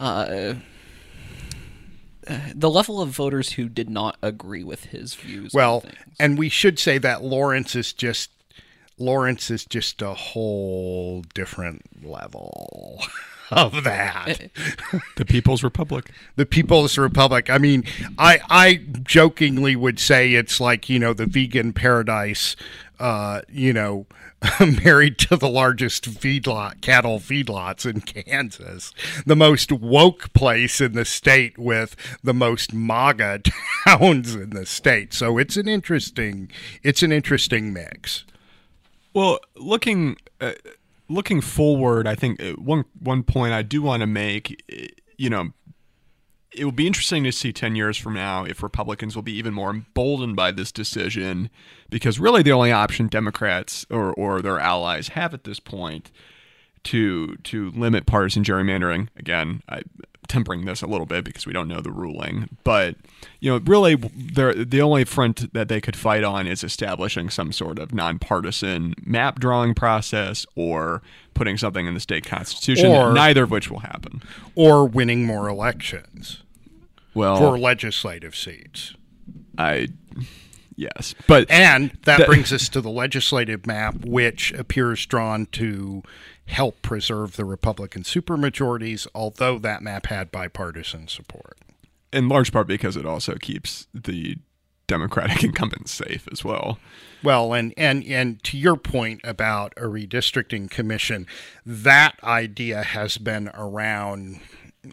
Uh, 0.00 0.54
the 2.54 2.70
level 2.70 3.00
of 3.00 3.10
voters 3.10 3.52
who 3.52 3.68
did 3.68 3.90
not 3.90 4.16
agree 4.22 4.64
with 4.64 4.86
his 4.86 5.14
views. 5.14 5.52
Well, 5.54 5.84
and 6.18 6.38
we 6.38 6.48
should 6.48 6.78
say 6.78 6.98
that 6.98 7.22
Lawrence 7.22 7.74
is 7.74 7.92
just 7.92 8.30
Lawrence 8.98 9.50
is 9.50 9.64
just 9.64 10.02
a 10.02 10.14
whole 10.14 11.22
different 11.34 12.04
level 12.04 13.02
of 13.50 13.84
that. 13.84 14.40
Eh, 14.40 14.48
eh. 14.92 14.98
The 15.16 15.24
People's 15.24 15.62
Republic. 15.62 16.10
the 16.36 16.46
People's 16.46 16.98
Republic. 16.98 17.48
I 17.50 17.58
mean, 17.58 17.84
I 18.18 18.40
I 18.50 18.74
jokingly 19.02 19.76
would 19.76 19.98
say 19.98 20.34
it's 20.34 20.60
like 20.60 20.88
you 20.88 20.98
know 20.98 21.12
the 21.12 21.26
vegan 21.26 21.72
paradise. 21.72 22.56
Uh, 22.98 23.42
you 23.48 23.72
know, 23.72 24.06
married 24.84 25.18
to 25.18 25.36
the 25.36 25.48
largest 25.48 26.04
feedlot 26.04 26.80
cattle 26.80 27.18
feedlots 27.18 27.86
in 27.86 28.00
Kansas, 28.00 28.92
the 29.24 29.36
most 29.36 29.70
woke 29.70 30.32
place 30.32 30.80
in 30.80 30.92
the 30.92 31.04
state 31.04 31.58
with 31.58 31.96
the 32.22 32.34
most 32.34 32.72
MAGA 32.72 33.42
towns 33.86 34.34
in 34.34 34.50
the 34.50 34.66
state. 34.66 35.14
So 35.14 35.38
it's 35.38 35.56
an 35.56 35.68
interesting 35.68 36.50
it's 36.82 37.02
an 37.02 37.12
interesting 37.12 37.72
mix. 37.72 38.24
Well, 39.14 39.40
looking 39.56 40.16
uh, 40.40 40.52
looking 41.08 41.40
forward, 41.40 42.06
I 42.06 42.14
think 42.14 42.42
uh, 42.42 42.52
one 42.52 42.84
one 43.00 43.22
point 43.22 43.52
I 43.52 43.62
do 43.62 43.82
want 43.82 44.00
to 44.00 44.06
make, 44.06 44.62
uh, 44.72 44.86
you 45.16 45.30
know, 45.30 45.52
it 46.52 46.64
will 46.64 46.72
be 46.72 46.86
interesting 46.86 47.24
to 47.24 47.32
see 47.32 47.52
10 47.52 47.76
years 47.76 47.96
from 47.96 48.14
now 48.14 48.44
if 48.44 48.62
Republicans 48.62 49.14
will 49.14 49.22
be 49.22 49.36
even 49.36 49.52
more 49.52 49.70
emboldened 49.70 50.36
by 50.36 50.50
this 50.50 50.72
decision 50.72 51.50
because 51.90 52.18
really 52.18 52.42
the 52.42 52.52
only 52.52 52.72
option 52.72 53.06
Democrats 53.06 53.86
or, 53.90 54.12
or 54.14 54.40
their 54.40 54.58
allies 54.58 55.08
have 55.08 55.34
at 55.34 55.44
this 55.44 55.60
point 55.60 56.10
to 56.84 57.36
to 57.38 57.70
limit 57.72 58.06
partisan 58.06 58.44
gerrymandering 58.44 59.08
again 59.16 59.62
I 59.68 59.82
tempering 60.28 60.64
this 60.66 60.82
a 60.82 60.86
little 60.86 61.06
bit 61.06 61.24
because 61.24 61.46
we 61.46 61.52
don't 61.52 61.68
know 61.68 61.80
the 61.80 61.90
ruling. 61.90 62.48
But 62.64 62.96
you 63.40 63.50
know 63.50 63.58
really 63.64 63.94
the 63.96 64.80
only 64.80 65.04
front 65.04 65.52
that 65.54 65.68
they 65.68 65.80
could 65.80 65.96
fight 65.96 66.22
on 66.24 66.46
is 66.46 66.62
establishing 66.62 67.30
some 67.30 67.50
sort 67.52 67.78
of 67.78 67.92
nonpartisan 67.94 68.94
map 69.04 69.38
drawing 69.40 69.74
process 69.74 70.44
or 70.54 71.02
putting 71.34 71.56
something 71.56 71.86
in 71.86 71.94
the 71.94 72.00
state 72.00 72.26
constitution 72.26 72.86
Or- 72.86 73.12
neither 73.12 73.44
of 73.44 73.50
which 73.50 73.70
will 73.70 73.80
happen. 73.80 74.22
Or 74.54 74.86
winning 74.86 75.24
more 75.24 75.48
elections 75.48 76.42
well 77.14 77.36
for 77.38 77.58
legislative 77.58 78.36
seats. 78.36 78.94
I 79.56 79.88
yes, 80.76 81.14
but 81.26 81.50
And 81.50 81.90
that 82.04 82.18
That- 82.18 82.26
brings 82.26 82.52
us 82.52 82.68
to 82.70 82.80
the 82.80 82.90
legislative 82.90 83.66
map, 83.66 84.04
which 84.04 84.52
appears 84.52 85.04
drawn 85.06 85.46
to 85.52 86.02
help 86.48 86.82
preserve 86.82 87.36
the 87.36 87.44
Republican 87.44 88.02
supermajorities, 88.02 89.06
although 89.14 89.58
that 89.58 89.82
map 89.82 90.06
had 90.06 90.32
bipartisan 90.32 91.08
support. 91.08 91.58
in 92.12 92.28
large 92.28 92.52
part 92.52 92.66
because 92.66 92.96
it 92.96 93.04
also 93.06 93.34
keeps 93.36 93.86
the 93.94 94.36
Democratic 94.86 95.44
incumbents 95.44 95.92
safe 95.92 96.26
as 96.32 96.42
well. 96.44 96.78
Well, 97.22 97.52
and, 97.52 97.74
and, 97.76 98.04
and 98.04 98.42
to 98.44 98.56
your 98.56 98.76
point 98.76 99.20
about 99.22 99.74
a 99.76 99.82
redistricting 99.82 100.70
commission, 100.70 101.26
that 101.66 102.16
idea 102.24 102.82
has 102.82 103.18
been 103.18 103.48
around 103.54 104.40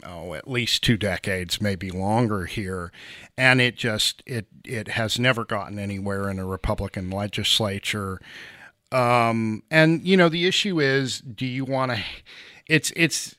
oh 0.04 0.34
at 0.34 0.50
least 0.50 0.84
two 0.84 0.98
decades, 0.98 1.62
maybe 1.62 1.92
longer 1.92 2.46
here, 2.46 2.92
and 3.38 3.62
it 3.62 3.78
just 3.78 4.24
it 4.26 4.48
it 4.64 4.90
has 4.90 5.20
never 5.20 5.46
gotten 5.46 5.80
anywhere 5.80 6.30
in 6.30 6.40
a 6.40 6.46
Republican 6.46 7.10
legislature. 7.10 8.20
Um, 8.92 9.64
and 9.72 10.06
you 10.06 10.16
know 10.18 10.30
the 10.30 10.46
issue 10.46 10.80
is, 10.80 11.20
do 11.20 11.46
you 11.46 11.66
want 11.66 11.94
to? 11.94 12.02
It's 12.68 12.92
it's 12.96 13.36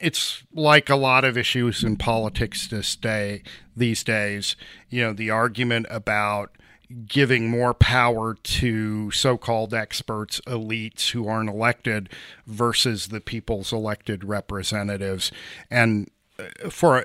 it's 0.00 0.42
like 0.52 0.90
a 0.90 0.96
lot 0.96 1.24
of 1.24 1.38
issues 1.38 1.84
in 1.84 1.96
politics 1.96 2.68
this 2.68 2.96
day 2.96 3.42
these 3.76 4.04
days. 4.04 4.56
You 4.90 5.02
know 5.02 5.12
the 5.12 5.30
argument 5.30 5.86
about 5.90 6.56
giving 7.06 7.48
more 7.48 7.72
power 7.72 8.34
to 8.34 9.10
so-called 9.12 9.72
experts, 9.72 10.42
elites 10.46 11.10
who 11.12 11.26
aren't 11.26 11.48
elected, 11.48 12.10
versus 12.46 13.08
the 13.08 13.20
people's 13.20 13.72
elected 13.72 14.24
representatives, 14.24 15.32
and 15.70 16.10
for 16.70 17.04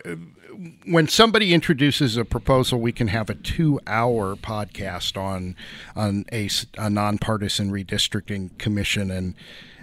when 0.86 1.08
somebody 1.08 1.54
introduces 1.54 2.18
a 2.18 2.26
proposal, 2.26 2.80
we 2.80 2.92
can 2.92 3.10
have 3.10 3.30
a 3.30 3.36
two-hour 3.36 4.36
podcast 4.38 5.16
on 5.16 5.56
on 5.96 6.26
a, 6.32 6.50
a 6.78 6.90
nonpartisan 6.90 7.72
redistricting 7.72 8.58
commission 8.58 9.12
and 9.12 9.36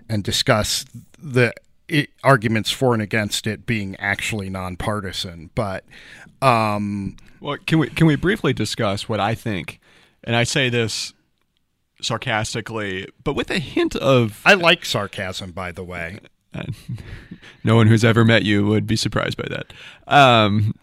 and 0.09 0.25
discuss 0.25 0.85
the 1.19 1.53
i 1.91 2.07
arguments 2.23 2.71
for 2.71 2.95
and 2.95 3.03
against 3.03 3.47
it 3.47 3.67
being 3.67 3.95
actually 3.97 4.51
nonpartisan. 4.51 5.51
But 5.55 5.85
um, 6.43 7.17
Well, 7.41 7.59
can 7.67 7.79
we 7.79 7.89
can 7.89 8.07
we 8.07 8.17
briefly 8.17 8.53
discuss 8.53 9.09
what 9.09 9.21
I 9.21 9.35
think? 9.35 9.81
And 10.23 10.35
I 10.35 10.45
say 10.45 10.71
this 10.71 11.13
sarcastically, 12.01 13.09
but 13.23 13.35
with 13.35 13.51
a 13.51 13.59
hint 13.59 13.95
of 13.97 14.43
I 14.45 14.55
like 14.55 14.85
sarcasm, 14.85 15.53
by 15.53 15.73
the 15.73 15.85
way. 15.85 16.19
no 17.65 17.77
one 17.77 17.87
who's 17.87 18.05
ever 18.05 18.25
met 18.25 18.45
you 18.45 18.67
would 18.67 18.87
be 18.87 18.97
surprised 18.97 19.37
by 19.37 19.47
that. 19.51 19.73
Um, 20.07 20.75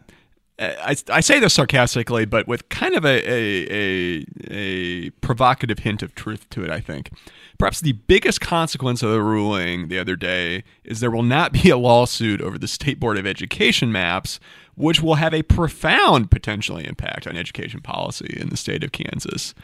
I, 0.61 0.95
I 1.09 1.19
say 1.21 1.39
this 1.39 1.55
sarcastically, 1.55 2.25
but 2.25 2.47
with 2.47 2.69
kind 2.69 2.93
of 2.93 3.03
a, 3.03 3.19
a, 3.27 3.67
a, 3.71 4.25
a 4.51 5.09
provocative 5.21 5.79
hint 5.79 6.03
of 6.03 6.13
truth 6.13 6.47
to 6.51 6.63
it, 6.63 6.69
I 6.69 6.79
think. 6.79 7.09
Perhaps 7.57 7.81
the 7.81 7.93
biggest 7.93 8.41
consequence 8.41 9.01
of 9.01 9.11
the 9.11 9.21
ruling 9.21 9.87
the 9.87 9.97
other 9.97 10.15
day 10.15 10.63
is 10.83 10.99
there 10.99 11.11
will 11.11 11.23
not 11.23 11.51
be 11.51 11.69
a 11.69 11.77
lawsuit 11.77 12.41
over 12.41 12.57
the 12.57 12.67
State 12.67 12.99
Board 12.99 13.17
of 13.17 13.25
Education 13.25 13.91
maps, 13.91 14.39
which 14.75 15.01
will 15.01 15.15
have 15.15 15.33
a 15.33 15.43
profound 15.43 16.29
potentially 16.29 16.85
impact 16.85 17.25
on 17.25 17.35
education 17.37 17.81
policy 17.81 18.37
in 18.39 18.49
the 18.49 18.57
state 18.57 18.83
of 18.83 18.91
Kansas. 18.91 19.55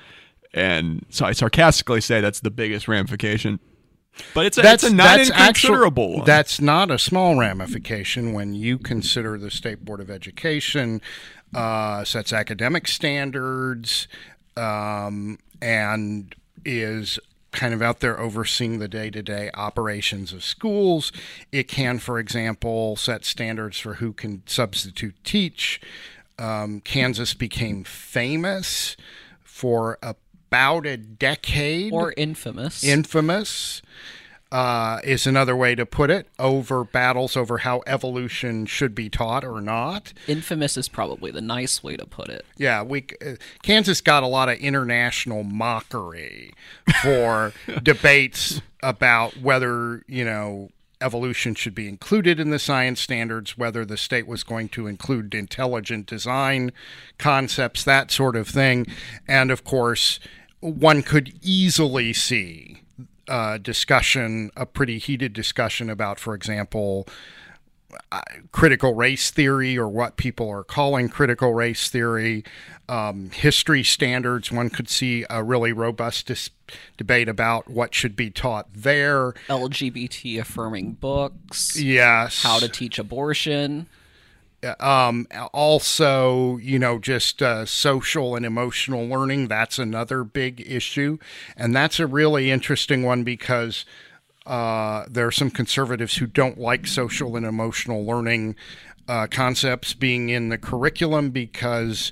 And 0.54 1.06
so 1.10 1.26
I 1.26 1.34
sarcastically 1.34 2.02
say 2.02 2.22
that's 2.22 2.40
the 2.40 2.52
biggest 2.52 2.88
ramification. 2.88 3.60
But 4.34 4.46
it's 4.46 4.58
a, 4.58 4.74
it's 4.74 4.84
a 4.84 4.94
not 4.94 5.20
inconsiderable 5.20 6.12
actual- 6.12 6.26
That's 6.26 6.62
not 6.62 6.92
a 6.92 7.00
small 7.00 7.38
ramification 7.38 8.34
when 8.34 8.54
you 8.54 8.78
consider 8.78 9.38
the 9.38 9.52
State 9.52 9.84
Board 9.84 10.00
of 10.00 10.10
Education 10.10 11.02
uh, 11.56 12.04
sets 12.04 12.34
academic 12.34 12.88
standards 12.88 14.08
um, 14.56 15.40
and 15.62 16.36
is 16.66 17.20
kind 17.52 17.74
of 17.74 17.82
out 17.82 18.02
there 18.02 18.20
overseeing 18.20 18.80
the 18.80 18.88
day-to-day 18.88 19.50
operations 19.54 20.34
of 20.34 20.44
schools. 20.44 21.12
It 21.52 21.68
can, 21.68 21.98
for 21.98 22.20
example, 22.20 22.96
set 22.96 23.26
standards 23.26 23.80
for 23.80 23.96
who 23.96 24.14
can 24.14 24.44
substitute 24.46 25.16
teach. 25.24 25.82
Um, 26.38 26.82
Kansas 26.82 27.34
became 27.34 27.84
famous 27.84 28.96
for 29.44 29.98
about 30.50 30.86
a 30.86 30.98
decade 30.98 31.92
or 31.92 32.14
infamous. 32.16 32.84
infamous 32.84 33.82
uh, 34.52 35.00
is 35.04 35.28
another 35.28 35.56
way 35.56 35.76
to 35.76 35.86
put 35.86 36.10
it, 36.10 36.28
over 36.40 36.86
battles 36.86 37.36
over 37.36 37.60
how 37.60 37.84
evolution 37.86 38.66
should 38.66 38.96
be 38.96 39.10
taught 39.10 39.44
or 39.44 39.60
not. 39.60 40.14
Infamous 40.28 40.78
is 40.78 40.88
probably 40.88 41.32
the 41.32 41.42
nice 41.42 41.84
way 41.84 41.98
to 41.98 42.06
put 42.06 42.30
it. 42.30 42.46
Yeah, 42.56 42.82
we 42.84 43.08
uh, 43.26 43.34
Kansas 43.62 44.00
got 44.00 44.24
a 44.24 44.28
lot 44.28 44.48
of 44.48 44.58
international 44.58 45.44
mockery 45.44 46.54
for 47.04 47.52
debates 47.84 48.62
about 48.82 49.36
whether 49.38 50.04
you 50.08 50.24
know 50.24 50.70
evolution 51.02 51.56
should 51.56 51.76
be 51.76 51.88
included 51.88 52.40
in 52.40 52.50
the 52.50 52.60
science 52.60 53.02
standards, 53.02 53.58
whether 53.58 53.86
the 53.86 53.98
state 53.98 54.28
was 54.28 54.44
going 54.44 54.70
to 54.70 54.88
include 54.88 55.34
intelligent 55.34 56.06
design 56.06 56.72
concepts, 57.18 57.84
that 57.84 58.12
sort 58.12 58.36
of 58.36 58.48
thing, 58.48 58.86
and 59.28 59.52
of 59.52 59.64
course, 59.64 60.20
one 60.60 61.04
could 61.04 61.34
easily 61.42 62.14
see 62.14 62.82
uh, 63.28 63.58
discussion, 63.58 64.52
a 64.56 64.66
pretty 64.66 64.98
heated 64.98 65.34
discussion 65.34 65.90
about, 65.90 66.20
for 66.20 66.34
example, 66.34 67.08
critical 68.52 68.94
race 68.96 69.32
theory 69.32 69.78
or 69.78 69.88
what 69.88 70.18
people 70.18 70.50
are 70.50 70.64
calling 70.64 71.10
critical 71.10 71.54
race 71.54 71.90
theory, 71.90 72.44
um, 72.90 73.30
history 73.32 73.84
standards. 73.84 74.52
One 74.52 74.70
could 74.70 74.90
see 74.90 75.26
a 75.30 75.44
really 75.44 75.72
robust 75.74 76.28
dis- 76.28 76.50
debate 76.98 77.30
about 77.30 77.70
what 77.70 77.94
should 77.94 78.16
be 78.16 78.30
taught 78.30 78.68
there. 78.74 79.34
LGBT 79.50 80.40
affirming 80.40 80.94
books, 80.94 81.80
Yes. 81.80 82.44
how 82.44 82.60
to 82.60 82.68
teach 82.68 83.00
abortion. 83.00 83.88
um, 84.80 85.28
also, 85.54 86.58
you 86.58 86.80
know, 86.80 86.98
just 86.98 87.42
uh, 87.44 87.64
social 87.66 88.36
and 88.36 88.46
emotional 88.46 89.06
learning. 89.06 89.48
That's 89.48 89.78
another 89.78 90.24
big 90.24 90.62
issue. 90.66 91.20
And 91.56 91.76
that's 91.76 92.00
a 92.00 92.08
really 92.08 92.50
interesting 92.50 93.04
one 93.04 93.24
because 93.24 93.86
uh, 94.48 95.06
there 95.10 95.28
are 95.28 95.32
some 95.32 95.52
conservatives 95.52 96.18
who 96.18 96.26
don't 96.26 96.58
like 96.58 96.88
social 96.88 97.36
and 97.36 97.46
emotional 97.46 98.06
learning 98.06 98.56
uh, 99.08 99.28
concepts 99.30 99.94
being 99.94 100.30
in 100.30 100.50
the 100.50 100.58
curriculum 100.58 101.30
because. 101.30 102.12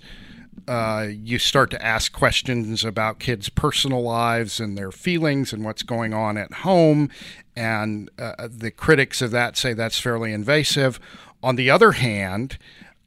Uh, 0.67 1.10
you 1.12 1.38
start 1.38 1.69
to 1.69 1.86
ask 1.86 2.12
questions 2.12 2.84
about 2.84 3.19
kids' 3.19 3.50
personal 3.50 4.02
lives 4.02 4.60
and 4.60 4.76
their 4.76 4.91
feelings 4.91 5.54
and 5.54 5.63
what's 5.63 5.84
going 5.84 6.12
on 6.12 6.38
at 6.38 6.52
home. 6.52 7.08
And 7.56 8.10
uh, 8.17 8.48
the 8.50 8.71
critics 8.71 9.21
of 9.21 9.30
that 9.30 9.58
say 9.58 9.74
that's 9.74 10.00
fairly 10.00 10.34
invasive. 10.34 11.00
On 11.43 11.56
the 11.56 11.69
other 11.69 11.91
hand, 11.91 12.58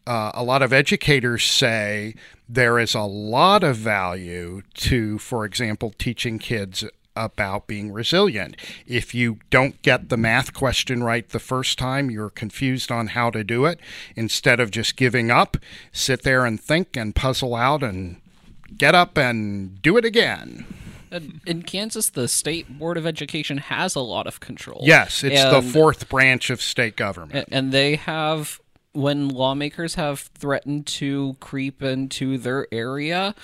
uh, 0.07 0.31
a 0.35 0.45
lot 0.45 0.63
of 0.63 0.73
educators 0.73 1.45
say 1.45 2.15
there 2.49 2.79
is 2.79 2.95
a 2.95 3.03
lot 3.03 3.63
of 3.65 3.77
value 3.77 4.63
to, 4.75 5.19
for 5.19 5.45
example, 5.45 5.93
teaching 5.99 6.39
kids 6.39 6.85
about 7.19 7.67
being 7.67 7.93
resilient. 7.93 8.57
If 8.87 9.15
you 9.15 9.39
don't 9.51 9.81
get 9.83 10.09
the 10.09 10.17
math 10.17 10.55
question 10.55 11.03
right 11.03 11.29
the 11.29 11.39
first 11.39 11.79
time, 11.79 12.11
you're 12.11 12.31
confused 12.31 12.91
on 12.91 13.09
how 13.09 13.31
to 13.31 13.45
do 13.45 13.65
it. 13.65 13.81
Instead 14.17 14.61
of 14.61 14.71
just 14.71 14.97
giving 14.97 15.31
up, 15.31 15.57
sit 15.93 16.23
there 16.23 16.45
and 16.45 16.61
think 16.61 16.97
and 16.97 17.15
puzzle 17.15 17.55
out 17.55 17.83
and 17.83 18.21
get 18.77 18.95
up 18.95 19.17
and 19.17 19.81
do 19.83 19.97
it 19.97 20.05
again. 20.05 20.67
In 21.47 21.63
Kansas, 21.63 22.11
the 22.11 22.29
state 22.29 22.79
board 22.79 22.99
of 22.99 23.07
education 23.07 23.59
has 23.59 23.95
a 23.95 24.01
lot 24.01 24.27
of 24.27 24.41
control. 24.41 24.81
Yes, 24.85 25.25
it's 25.25 25.43
the 25.43 25.63
fourth 25.63 26.09
branch 26.09 26.51
of 26.51 26.61
state 26.61 26.97
government. 26.97 27.49
And 27.51 27.73
they 27.73 27.97
have 27.97 28.61
when 28.93 29.29
lawmakers 29.29 29.95
have 29.95 30.21
threatened 30.21 30.87
to 30.87 31.37
creep 31.41 31.83
into 31.83 32.37
their 32.37 32.67
area 32.73 33.35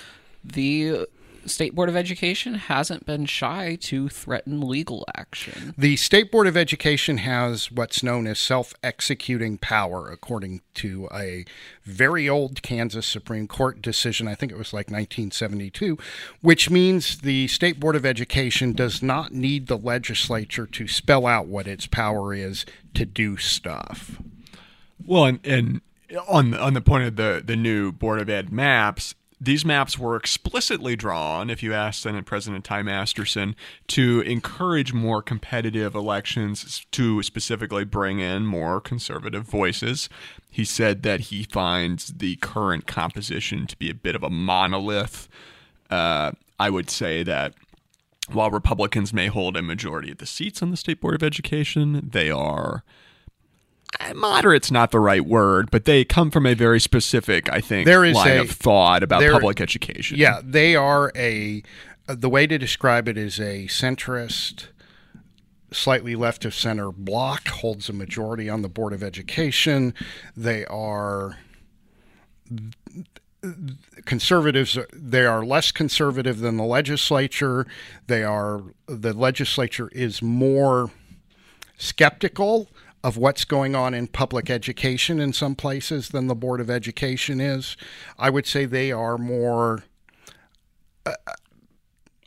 the 0.43 1.07
state 1.47 1.75
board 1.75 1.89
of 1.89 1.95
education 1.95 2.55
hasn't 2.55 3.05
been 3.05 3.25
shy 3.25 3.77
to 3.81 4.09
threaten 4.09 4.61
legal 4.61 5.05
action 5.15 5.73
The 5.77 5.95
State 5.95 6.31
Board 6.31 6.47
of 6.47 6.57
Education 6.57 7.17
has 7.19 7.71
what's 7.71 8.03
known 8.03 8.27
as 8.27 8.39
self 8.39 8.73
executing 8.83 9.57
power, 9.57 10.09
according 10.09 10.61
to 10.75 11.07
a 11.13 11.45
very 11.83 12.27
old 12.29 12.61
Kansas 12.61 13.05
Supreme 13.05 13.47
Court 13.47 13.81
decision. 13.81 14.27
I 14.27 14.35
think 14.35 14.51
it 14.51 14.57
was 14.57 14.73
like 14.73 14.87
1972, 14.87 15.97
which 16.41 16.69
means 16.69 17.19
the 17.19 17.47
State 17.47 17.79
Board 17.79 17.95
of 17.95 18.05
Education 18.05 18.73
does 18.73 19.01
not 19.01 19.31
need 19.31 19.67
the 19.67 19.77
legislature 19.77 20.65
to 20.67 20.87
spell 20.87 21.25
out 21.25 21.47
what 21.47 21.67
its 21.67 21.87
power 21.87 22.33
is 22.33 22.65
to 22.93 23.05
do 23.05 23.37
stuff. 23.37 24.21
Well, 25.05 25.25
and, 25.25 25.39
and 25.45 25.81
on 26.27 26.53
on 26.53 26.73
the 26.73 26.81
point 26.81 27.05
of 27.05 27.15
the 27.15 27.41
the 27.45 27.55
new 27.55 27.91
Board 27.91 28.21
of 28.21 28.29
Ed 28.29 28.51
maps, 28.51 29.15
these 29.39 29.65
maps 29.65 29.99
were 29.99 30.15
explicitly 30.15 30.95
drawn, 30.95 31.49
if 31.49 31.61
you 31.61 31.73
ask 31.73 32.01
Senate 32.01 32.25
President 32.25 32.63
Ty 32.63 32.83
Masterson, 32.83 33.55
to 33.87 34.21
encourage 34.21 34.93
more 34.93 35.21
competitive 35.21 35.93
elections, 35.93 36.85
to 36.91 37.21
specifically 37.21 37.83
bring 37.83 38.19
in 38.19 38.45
more 38.45 38.79
conservative 38.79 39.43
voices. 39.43 40.07
He 40.49 40.63
said 40.63 41.03
that 41.03 41.19
he 41.19 41.43
finds 41.43 42.07
the 42.07 42.37
current 42.37 42.87
composition 42.87 43.67
to 43.67 43.77
be 43.77 43.89
a 43.89 43.95
bit 43.95 44.15
of 44.15 44.23
a 44.23 44.29
monolith. 44.29 45.27
Uh, 45.89 46.31
I 46.57 46.69
would 46.69 46.89
say 46.89 47.23
that 47.23 47.53
while 48.31 48.49
Republicans 48.49 49.13
may 49.13 49.27
hold 49.27 49.57
a 49.57 49.61
majority 49.61 50.11
of 50.11 50.17
the 50.17 50.25
seats 50.25 50.61
on 50.63 50.71
the 50.71 50.77
State 50.77 51.01
Board 51.01 51.15
of 51.15 51.23
Education, 51.23 52.09
they 52.11 52.31
are 52.31 52.83
Eh, 53.99 54.13
moderate's 54.13 54.71
not 54.71 54.91
the 54.91 54.99
right 54.99 55.25
word, 55.25 55.69
but 55.71 55.85
they 55.85 56.03
come 56.03 56.31
from 56.31 56.45
a 56.45 56.53
very 56.53 56.79
specific, 56.79 57.51
I 57.51 57.61
think, 57.61 57.85
There 57.85 58.05
is 58.05 58.15
line 58.15 58.37
a- 58.37 58.41
of 58.41 58.51
thought 58.51 59.03
about 59.03 59.21
public 59.31 59.61
education. 59.61 60.17
Yeah, 60.17 60.41
they 60.43 60.75
are 60.75 61.11
a. 61.15 61.63
Uh, 62.07 62.15
the 62.15 62.29
way 62.29 62.45
to 62.47 62.57
describe 62.57 63.07
it 63.07 63.17
is 63.17 63.39
a 63.39 63.65
centrist, 63.65 64.67
slightly 65.71 66.15
left 66.15 66.45
of 66.45 66.53
center 66.53 66.91
block 66.91 67.47
holds 67.47 67.89
a 67.89 67.93
majority 67.93 68.47
on 68.49 68.61
the 68.61 68.69
Board 68.69 68.93
of 68.93 69.01
Education. 69.03 69.93
They 70.37 70.65
are 70.65 71.37
conservatives 74.05 74.77
they 74.91 75.25
are 75.25 75.45
less 75.45 75.71
conservative 75.71 76.39
than 76.39 76.57
the 76.57 76.63
legislature 76.63 77.67
they 78.07 78.23
are 78.23 78.63
the 78.87 79.13
legislature 79.13 79.89
is 79.91 80.19
more 80.21 80.89
skeptical 81.77 82.67
of 83.05 83.17
what's 83.17 83.45
going 83.45 83.75
on 83.75 83.93
in 83.93 84.07
public 84.07 84.49
education 84.49 85.19
in 85.19 85.31
some 85.31 85.53
places 85.53 86.09
than 86.09 86.25
the 86.25 86.33
board 86.33 86.59
of 86.59 86.71
education 86.71 87.39
is 87.39 87.77
i 88.17 88.31
would 88.31 88.47
say 88.47 88.65
they 88.65 88.91
are 88.91 89.15
more 89.15 89.83
uh, 91.05 91.13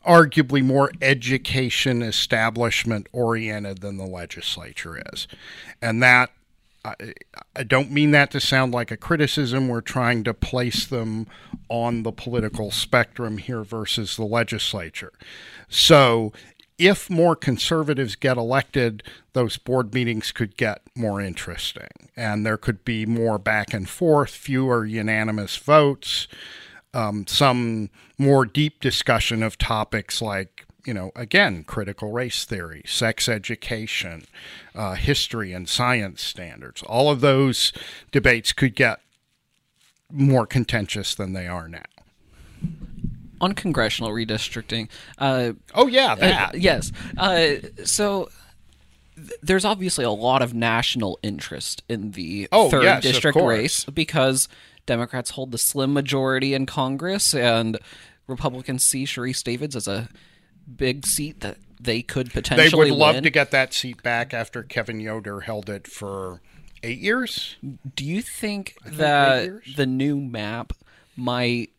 arguably 0.06 0.64
more 0.64 0.92
education 1.02 2.00
establishment 2.00 3.08
oriented 3.12 3.80
than 3.80 3.96
the 3.96 4.06
legislature 4.06 5.02
is 5.12 5.26
and 5.82 6.00
that 6.00 6.30
I, 6.84 6.94
I 7.56 7.64
don't 7.64 7.90
mean 7.90 8.12
that 8.12 8.30
to 8.30 8.40
sound 8.40 8.72
like 8.72 8.92
a 8.92 8.96
criticism. 8.96 9.66
We're 9.66 9.80
trying 9.80 10.22
to 10.24 10.32
place 10.32 10.86
them 10.86 11.26
on 11.68 12.04
the 12.04 12.12
political 12.12 12.70
spectrum 12.70 13.38
here 13.38 13.64
versus 13.64 14.14
the 14.14 14.24
legislature. 14.24 15.12
So, 15.68 16.32
if 16.78 17.10
more 17.10 17.34
conservatives 17.34 18.14
get 18.14 18.36
elected, 18.36 19.02
those 19.32 19.56
board 19.56 19.92
meetings 19.92 20.32
could 20.32 20.56
get 20.56 20.82
more 20.94 21.20
interesting 21.20 21.88
and 22.16 22.46
there 22.46 22.56
could 22.56 22.84
be 22.84 23.04
more 23.06 23.38
back 23.38 23.74
and 23.74 23.88
forth, 23.88 24.30
fewer 24.30 24.84
unanimous 24.84 25.56
votes, 25.56 26.28
um, 26.94 27.26
some 27.26 27.90
more 28.16 28.44
deep 28.44 28.80
discussion 28.80 29.42
of 29.42 29.58
topics 29.58 30.22
like 30.22 30.64
you 30.88 30.94
know, 30.94 31.12
again, 31.14 31.64
critical 31.64 32.12
race 32.12 32.46
theory, 32.46 32.82
sex 32.86 33.28
education, 33.28 34.24
uh, 34.74 34.94
history, 34.94 35.52
and 35.52 35.68
science 35.68 36.22
standards. 36.22 36.82
All 36.82 37.10
of 37.10 37.20
those 37.20 37.74
debates 38.10 38.54
could 38.54 38.74
get 38.74 39.00
more 40.10 40.46
contentious 40.46 41.14
than 41.14 41.34
they 41.34 41.46
are 41.46 41.68
now. 41.68 41.82
On 43.40 43.53
congressional 43.53 44.11
redistricting 44.12 44.88
uh, 45.18 45.53
Oh, 45.74 45.87
yeah, 45.87 46.12
Uh, 46.12 46.51
yes. 46.55 46.92
Uh, 47.16 47.55
so 47.85 48.29
th- 49.16 49.31
there's 49.42 49.64
obviously 49.64 50.05
a 50.05 50.11
lot 50.11 50.42
of 50.42 50.55
national 50.55 51.18
interest 51.22 51.83
in 51.88 52.12
the 52.12 52.48
Oh, 52.53 52.70
third 52.70 52.83
yes, 52.85 53.03
district 53.03 53.38
race 53.40 53.85
because 53.85 54.48
Democrats 54.87 55.31
hold 55.31 55.51
the 55.53 55.59
slim 55.59 55.92
majority 55.92 56.55
in 56.55 56.66
Congress 56.66 57.35
and 57.35 57.79
Republicans 58.27 58.85
see 58.87 59.05
Sharice 59.05 59.42
Davids 59.42 59.74
as 59.77 59.87
a 59.88 60.09
big 60.77 61.07
seat 61.07 61.40
that 61.40 61.57
they 61.81 62.03
could 62.03 62.33
potentially. 62.33 62.68
they 62.70 62.77
would 62.90 62.98
love 62.98 63.14
win. 63.16 63.24
to 63.24 63.31
get 63.31 63.51
that 63.53 63.72
seat 63.72 64.03
back 64.03 64.35
after 64.35 64.62
Kevin 64.62 64.98
Yoder 65.01 65.40
held 65.40 65.70
it 65.70 65.87
for 65.87 66.40
eight 66.83 66.98
years. 66.98 67.57
Do 67.94 68.05
you 68.05 68.20
think 68.22 68.74
eight 68.87 68.96
that 68.96 69.51
the 69.77 69.87
new 69.87 70.20
map 70.20 70.72
might 71.16 71.70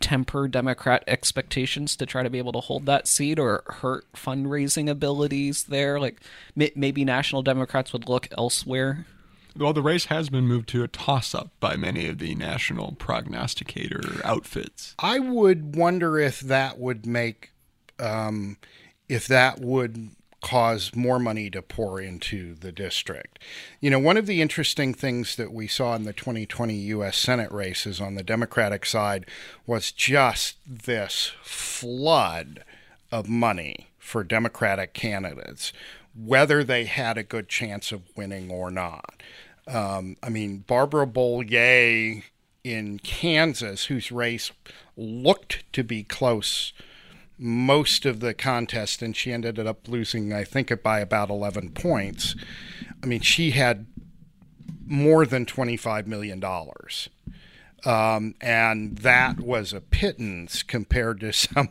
temper 0.00 0.48
Democrat 0.48 1.02
expectations 1.06 1.96
to 1.96 2.06
try 2.06 2.22
to 2.22 2.30
be 2.30 2.38
able 2.38 2.52
to 2.52 2.60
hold 2.60 2.86
that 2.86 3.08
seat 3.08 3.38
or 3.38 3.62
hurt 3.66 4.04
fundraising 4.12 4.90
abilities 4.90 5.64
there? 5.64 5.98
Like 5.98 6.20
may- 6.54 6.72
maybe 6.74 7.04
national 7.04 7.42
Democrats 7.42 7.92
would 7.92 8.08
look 8.08 8.28
elsewhere. 8.36 9.06
Well, 9.56 9.72
the 9.72 9.82
race 9.82 10.06
has 10.06 10.28
been 10.28 10.46
moved 10.46 10.68
to 10.70 10.82
a 10.82 10.88
toss 10.88 11.34
up 11.34 11.50
by 11.60 11.76
many 11.76 12.06
of 12.08 12.18
the 12.18 12.34
national 12.34 12.92
prognosticator 12.98 14.20
outfits. 14.22 14.94
I 14.98 15.18
would 15.18 15.76
wonder 15.76 16.18
if 16.18 16.40
that 16.40 16.78
would 16.78 17.06
make, 17.06 17.52
um, 17.98 18.58
if 19.08 19.26
that 19.28 19.60
would 19.60 20.10
cause 20.42 20.94
more 20.94 21.18
money 21.18 21.50
to 21.50 21.62
pour 21.62 22.00
into 22.00 22.54
the 22.54 22.72
district. 22.72 23.38
You 23.80 23.90
know, 23.90 23.98
one 23.98 24.16
of 24.16 24.26
the 24.26 24.40
interesting 24.40 24.94
things 24.94 25.36
that 25.36 25.52
we 25.52 25.66
saw 25.66 25.94
in 25.94 26.04
the 26.04 26.12
2020 26.12 26.74
U.S. 26.74 27.16
Senate 27.16 27.50
races 27.50 28.00
on 28.00 28.14
the 28.14 28.22
Democratic 28.22 28.86
side 28.86 29.26
was 29.66 29.92
just 29.92 30.56
this 30.66 31.32
flood 31.42 32.64
of 33.10 33.28
money 33.28 33.88
for 33.98 34.22
Democratic 34.22 34.92
candidates, 34.92 35.72
whether 36.14 36.62
they 36.62 36.84
had 36.84 37.18
a 37.18 37.22
good 37.22 37.48
chance 37.48 37.90
of 37.90 38.16
winning 38.16 38.50
or 38.50 38.70
not. 38.70 39.22
Um, 39.66 40.16
I 40.22 40.28
mean, 40.28 40.58
Barbara 40.66 41.06
Bollier 41.06 42.22
in 42.62 42.98
Kansas, 43.00 43.86
whose 43.86 44.12
race 44.12 44.52
looked 44.96 45.64
to 45.72 45.82
be 45.82 46.02
close 46.02 46.72
most 47.38 48.06
of 48.06 48.20
the 48.20 48.34
contest, 48.34 49.02
and 49.02 49.14
she 49.14 49.32
ended 49.32 49.58
up 49.58 49.88
losing, 49.88 50.32
I 50.32 50.44
think, 50.44 50.70
it 50.70 50.82
by 50.82 51.00
about 51.00 51.30
11 51.30 51.70
points. 51.70 52.34
I 53.02 53.06
mean, 53.06 53.20
she 53.20 53.50
had 53.50 53.86
more 54.86 55.26
than 55.26 55.44
$25 55.44 56.06
million. 56.06 56.42
Um, 57.84 58.34
and 58.40 58.98
that 58.98 59.38
was 59.38 59.72
a 59.72 59.80
pittance 59.80 60.62
compared 60.62 61.20
to 61.20 61.32
some 61.32 61.68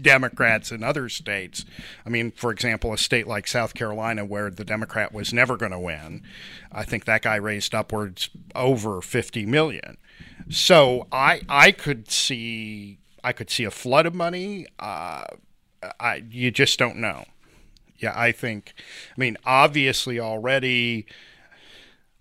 Democrats 0.00 0.72
in 0.72 0.82
other 0.82 1.08
states. 1.08 1.64
I 2.04 2.10
mean, 2.10 2.32
for 2.32 2.50
example, 2.50 2.92
a 2.92 2.98
state 2.98 3.26
like 3.26 3.46
South 3.46 3.74
Carolina, 3.74 4.24
where 4.24 4.50
the 4.50 4.64
Democrat 4.64 5.12
was 5.12 5.32
never 5.32 5.56
going 5.56 5.72
to 5.72 5.78
win, 5.78 6.22
I 6.72 6.84
think 6.84 7.04
that 7.04 7.22
guy 7.22 7.36
raised 7.36 7.74
upwards 7.74 8.30
over 8.54 9.00
50 9.00 9.46
million. 9.46 9.96
So 10.50 11.06
I 11.10 11.40
I 11.48 11.72
could 11.72 12.10
see 12.10 12.98
I 13.24 13.32
could 13.32 13.50
see 13.50 13.64
a 13.64 13.70
flood 13.70 14.06
of 14.06 14.14
money. 14.14 14.66
Uh, 14.78 15.24
I 15.98 16.22
you 16.30 16.50
just 16.50 16.78
don't 16.78 16.98
know. 16.98 17.24
Yeah, 17.98 18.12
I 18.14 18.32
think. 18.32 18.74
I 18.78 19.20
mean, 19.20 19.36
obviously 19.44 20.20
already 20.20 21.06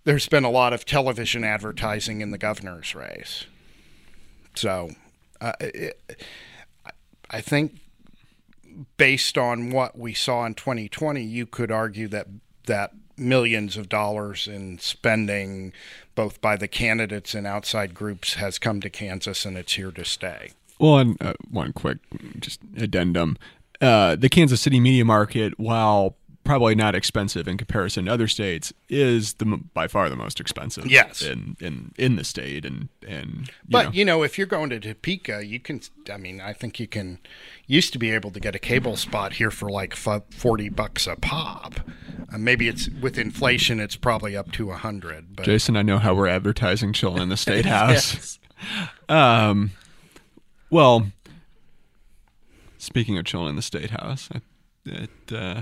there's 0.06 0.28
been 0.28 0.44
a 0.44 0.50
lot 0.50 0.74
of 0.74 0.86
television 0.86 1.44
advertising 1.44 2.22
in 2.22 2.32
the 2.32 2.38
governor's 2.38 2.94
race. 2.94 3.46
So, 4.56 4.92
uh, 5.40 5.54
it, 5.60 6.02
I 7.30 7.42
think 7.42 7.80
based 8.98 9.38
on 9.38 9.72
what 9.72 9.98
we 9.98 10.14
saw 10.14 10.46
in 10.46 10.56
2020, 10.56 11.22
you 11.24 11.46
could 11.46 11.72
argue 11.72 12.08
that 12.10 12.28
that 12.66 12.92
millions 13.18 13.78
of 13.78 13.90
dollars 13.90 14.48
in 14.48 14.80
spending, 14.80 15.74
both 16.16 16.42
by 16.42 16.56
the 16.56 16.68
candidates 16.68 17.34
and 17.34 17.46
outside 17.46 17.94
groups, 17.94 18.36
has 18.36 18.58
come 18.58 18.82
to 18.82 18.90
Kansas 18.90 19.46
and 19.46 19.58
it's 19.58 19.74
here 19.74 19.92
to 19.92 20.06
stay. 20.06 20.52
Well, 20.80 20.98
and 20.98 21.22
uh, 21.22 21.34
one 21.50 21.74
quick 21.74 22.00
just 22.40 22.60
addendum: 22.78 23.38
uh, 23.82 24.16
the 24.16 24.30
Kansas 24.30 24.62
City 24.62 24.80
media 24.80 25.06
market, 25.06 25.58
while 25.60 26.18
probably 26.44 26.76
not 26.76 26.94
expensive 26.94 27.48
in 27.48 27.58
comparison 27.58 28.04
to 28.04 28.12
other 28.12 28.28
states, 28.28 28.74
is 28.90 29.36
the 29.36 29.46
by 29.74 29.88
far 29.88 30.10
the 30.10 30.16
most 30.18 30.42
expensive. 30.42 30.86
Yes. 30.88 31.22
in 31.22 31.56
in 31.62 31.94
in 31.98 32.16
the 32.18 32.24
state, 32.26 32.66
and 32.66 32.90
and 33.08 33.48
you 33.48 33.54
But 33.70 33.84
know. 33.86 33.92
you 33.94 34.04
know, 34.06 34.24
if 34.24 34.38
you're 34.38 34.48
going 34.48 34.70
to 34.72 34.80
Topeka, 34.80 35.46
you 35.46 35.60
can. 35.60 35.80
I 36.12 36.18
mean, 36.18 36.42
I 36.42 36.52
think 36.54 36.80
you 36.80 36.88
can. 36.88 37.20
Used 37.66 37.94
to 37.94 38.00
be 38.00 38.12
able 38.12 38.30
to 38.32 38.42
get 38.42 38.56
a 38.56 38.60
cable 38.60 38.98
spot 38.98 39.34
here 39.34 39.50
for 39.50 39.70
like 39.70 39.96
forty 39.96 40.68
bucks 40.68 41.08
a 41.08 41.16
pop. 41.16 41.76
Uh, 42.34 42.38
maybe 42.38 42.68
it's 42.68 42.90
with 42.90 43.18
inflation, 43.18 43.80
it's 43.80 43.96
probably 43.96 44.36
up 44.36 44.52
to 44.54 44.72
a 44.72 44.76
hundred. 44.76 45.36
But 45.38 45.46
Jason, 45.46 45.78
I 45.78 45.82
know 45.82 45.98
how 45.98 46.14
we're 46.14 46.28
advertising 46.28 46.92
chilling 46.92 47.22
in 47.22 47.30
the 47.30 47.38
state 47.48 47.66
house. 47.66 48.14
Yes. 48.14 48.40
Um, 49.08 49.72
well, 50.74 51.08
speaking 52.78 53.18
of 53.18 53.26
chilling 53.26 53.50
in 53.50 53.56
the 53.56 53.62
state 53.62 53.92
house, 53.92 54.30
it, 54.34 54.42
it 54.86 55.34
uh, 55.36 55.62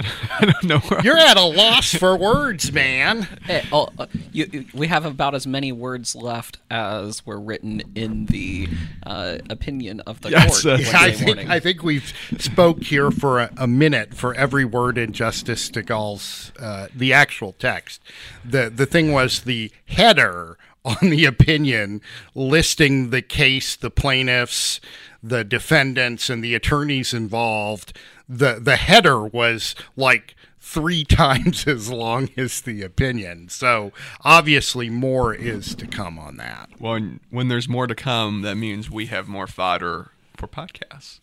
I 0.00 0.46
don't 0.46 0.64
know 0.64 0.78
where 0.80 1.00
you're 1.04 1.18
at 1.18 1.36
a 1.36 1.42
loss 1.44 1.94
for 1.94 2.16
words, 2.16 2.72
man. 2.72 3.28
Eh, 3.48 3.62
oh, 3.72 3.88
uh, 3.98 4.06
you, 4.32 4.48
you- 4.50 4.66
we 4.74 4.88
have 4.88 5.04
about 5.04 5.34
as 5.34 5.46
many 5.46 5.70
words 5.70 6.16
left 6.16 6.58
as 6.70 7.24
were 7.24 7.38
written 7.38 7.82
in 7.94 8.26
the 8.26 8.68
uh, 9.06 9.38
opinion 9.48 10.00
of 10.00 10.20
the 10.22 10.30
Yes, 10.30 10.62
court. 10.62 10.78
that's- 10.78 10.92
Wednesday 10.92 10.98
I 10.98 11.12
think 11.12 11.26
morning. 11.26 11.50
I 11.50 11.60
think 11.60 11.82
we've 11.84 12.12
spoke 12.38 12.82
here 12.82 13.10
for 13.12 13.40
a, 13.40 13.52
a 13.56 13.66
minute 13.68 14.14
for 14.14 14.34
every 14.34 14.64
word 14.64 14.98
in 14.98 15.12
Justice 15.12 15.70
Stegall's 15.70 16.50
uh, 16.58 16.88
the 16.94 17.12
actual 17.12 17.52
text. 17.52 18.00
the 18.44 18.70
The 18.74 18.86
thing 18.86 19.12
was 19.12 19.42
the 19.42 19.70
header 19.86 20.56
on 20.84 21.10
the 21.10 21.24
opinion 21.24 22.00
listing 22.34 23.10
the 23.10 23.22
case, 23.22 23.76
the 23.76 23.90
plaintiffs, 23.90 24.80
the 25.22 25.44
defendants, 25.44 26.28
and 26.28 26.42
the 26.42 26.54
attorneys 26.54 27.14
involved. 27.14 27.96
the 28.28 28.58
The 28.60 28.76
header 28.76 29.24
was 29.24 29.74
like 29.96 30.34
three 30.60 31.04
times 31.08 31.66
as 31.66 31.90
long 31.90 32.30
as 32.36 32.60
the 32.62 32.82
opinion. 32.82 33.48
So 33.48 33.92
obviously 34.22 34.88
more 34.88 35.34
is 35.34 35.74
to 35.74 35.86
come 35.86 36.18
on 36.18 36.36
that. 36.36 36.70
when 36.78 37.20
when 37.30 37.48
there's 37.48 37.68
more 37.68 37.86
to 37.86 37.94
come, 37.94 38.42
that 38.42 38.56
means 38.56 38.90
we 38.90 39.06
have 39.06 39.28
more 39.28 39.46
fodder 39.46 40.10
for 40.36 40.48
podcasts. 40.48 41.20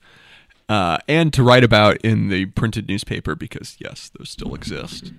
Uh, 0.67 0.99
and 1.07 1.33
to 1.33 1.41
write 1.41 1.63
about 1.63 1.97
in 1.97 2.29
the 2.29 2.45
printed 2.45 2.87
newspaper 2.87 3.35
because 3.35 3.75
yes, 3.79 4.11
those 4.17 4.29
still 4.29 4.53
exist. 4.53 5.11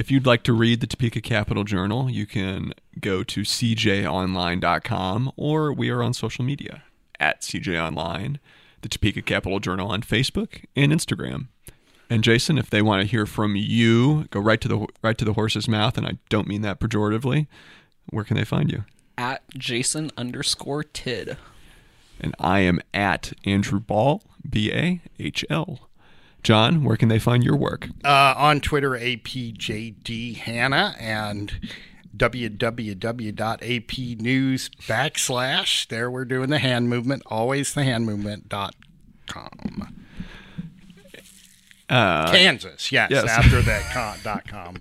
If 0.00 0.10
you'd 0.10 0.24
like 0.24 0.44
to 0.44 0.54
read 0.54 0.80
the 0.80 0.86
Topeka 0.86 1.20
Capital 1.20 1.62
Journal, 1.62 2.08
you 2.08 2.24
can 2.24 2.72
go 3.00 3.22
to 3.22 3.42
cjonline.com 3.42 5.32
or 5.36 5.74
we 5.74 5.90
are 5.90 6.02
on 6.02 6.14
social 6.14 6.42
media 6.42 6.84
at 7.20 7.42
cjonline, 7.42 8.38
the 8.80 8.88
Topeka 8.88 9.20
Capital 9.20 9.60
Journal 9.60 9.90
on 9.90 10.00
Facebook 10.00 10.64
and 10.74 10.90
Instagram. 10.90 11.48
And 12.08 12.24
Jason, 12.24 12.56
if 12.56 12.70
they 12.70 12.80
want 12.80 13.02
to 13.02 13.06
hear 13.06 13.26
from 13.26 13.56
you, 13.56 14.24
go 14.30 14.40
right 14.40 14.58
to 14.62 14.68
the 14.68 14.86
right 15.02 15.18
to 15.18 15.24
the 15.26 15.34
horse's 15.34 15.68
mouth, 15.68 15.98
and 15.98 16.06
I 16.06 16.12
don't 16.30 16.48
mean 16.48 16.62
that 16.62 16.80
pejoratively. 16.80 17.46
Where 18.08 18.24
can 18.24 18.38
they 18.38 18.46
find 18.46 18.72
you? 18.72 18.84
at 19.18 19.42
Jason 19.50 20.10
underscore 20.16 20.82
Tidd. 20.82 21.36
and 22.18 22.34
I 22.40 22.60
am 22.60 22.80
at 22.94 23.34
Andrew 23.44 23.80
Bahl, 23.80 24.22
B 24.48 24.72
A 24.72 25.02
H 25.18 25.44
L. 25.50 25.89
John, 26.42 26.84
where 26.84 26.96
can 26.96 27.08
they 27.08 27.18
find 27.18 27.44
your 27.44 27.56
work? 27.56 27.88
uh, 28.04 28.34
on 28.36 28.60
Twitter, 28.60 28.90
APJD 28.90 30.36
Hanna, 30.36 30.94
and 30.98 31.52
www.apnews 32.16 33.00
backslash. 34.86 35.88
There 35.88 36.10
we're 36.10 36.24
doing 36.24 36.50
the 36.50 36.58
hand 36.58 36.88
movement, 36.88 37.22
always 37.26 37.74
the 37.74 37.84
hand 37.84 38.06
movement 38.06 38.48
dot 38.48 38.74
com. 39.26 40.04
Uh, 41.88 42.30
Kansas, 42.30 42.92
yes, 42.92 43.10
yes. 43.10 43.24
after 43.28 43.60
that 43.62 43.82
con, 43.92 44.18
dot 44.22 44.46
com 44.48 44.76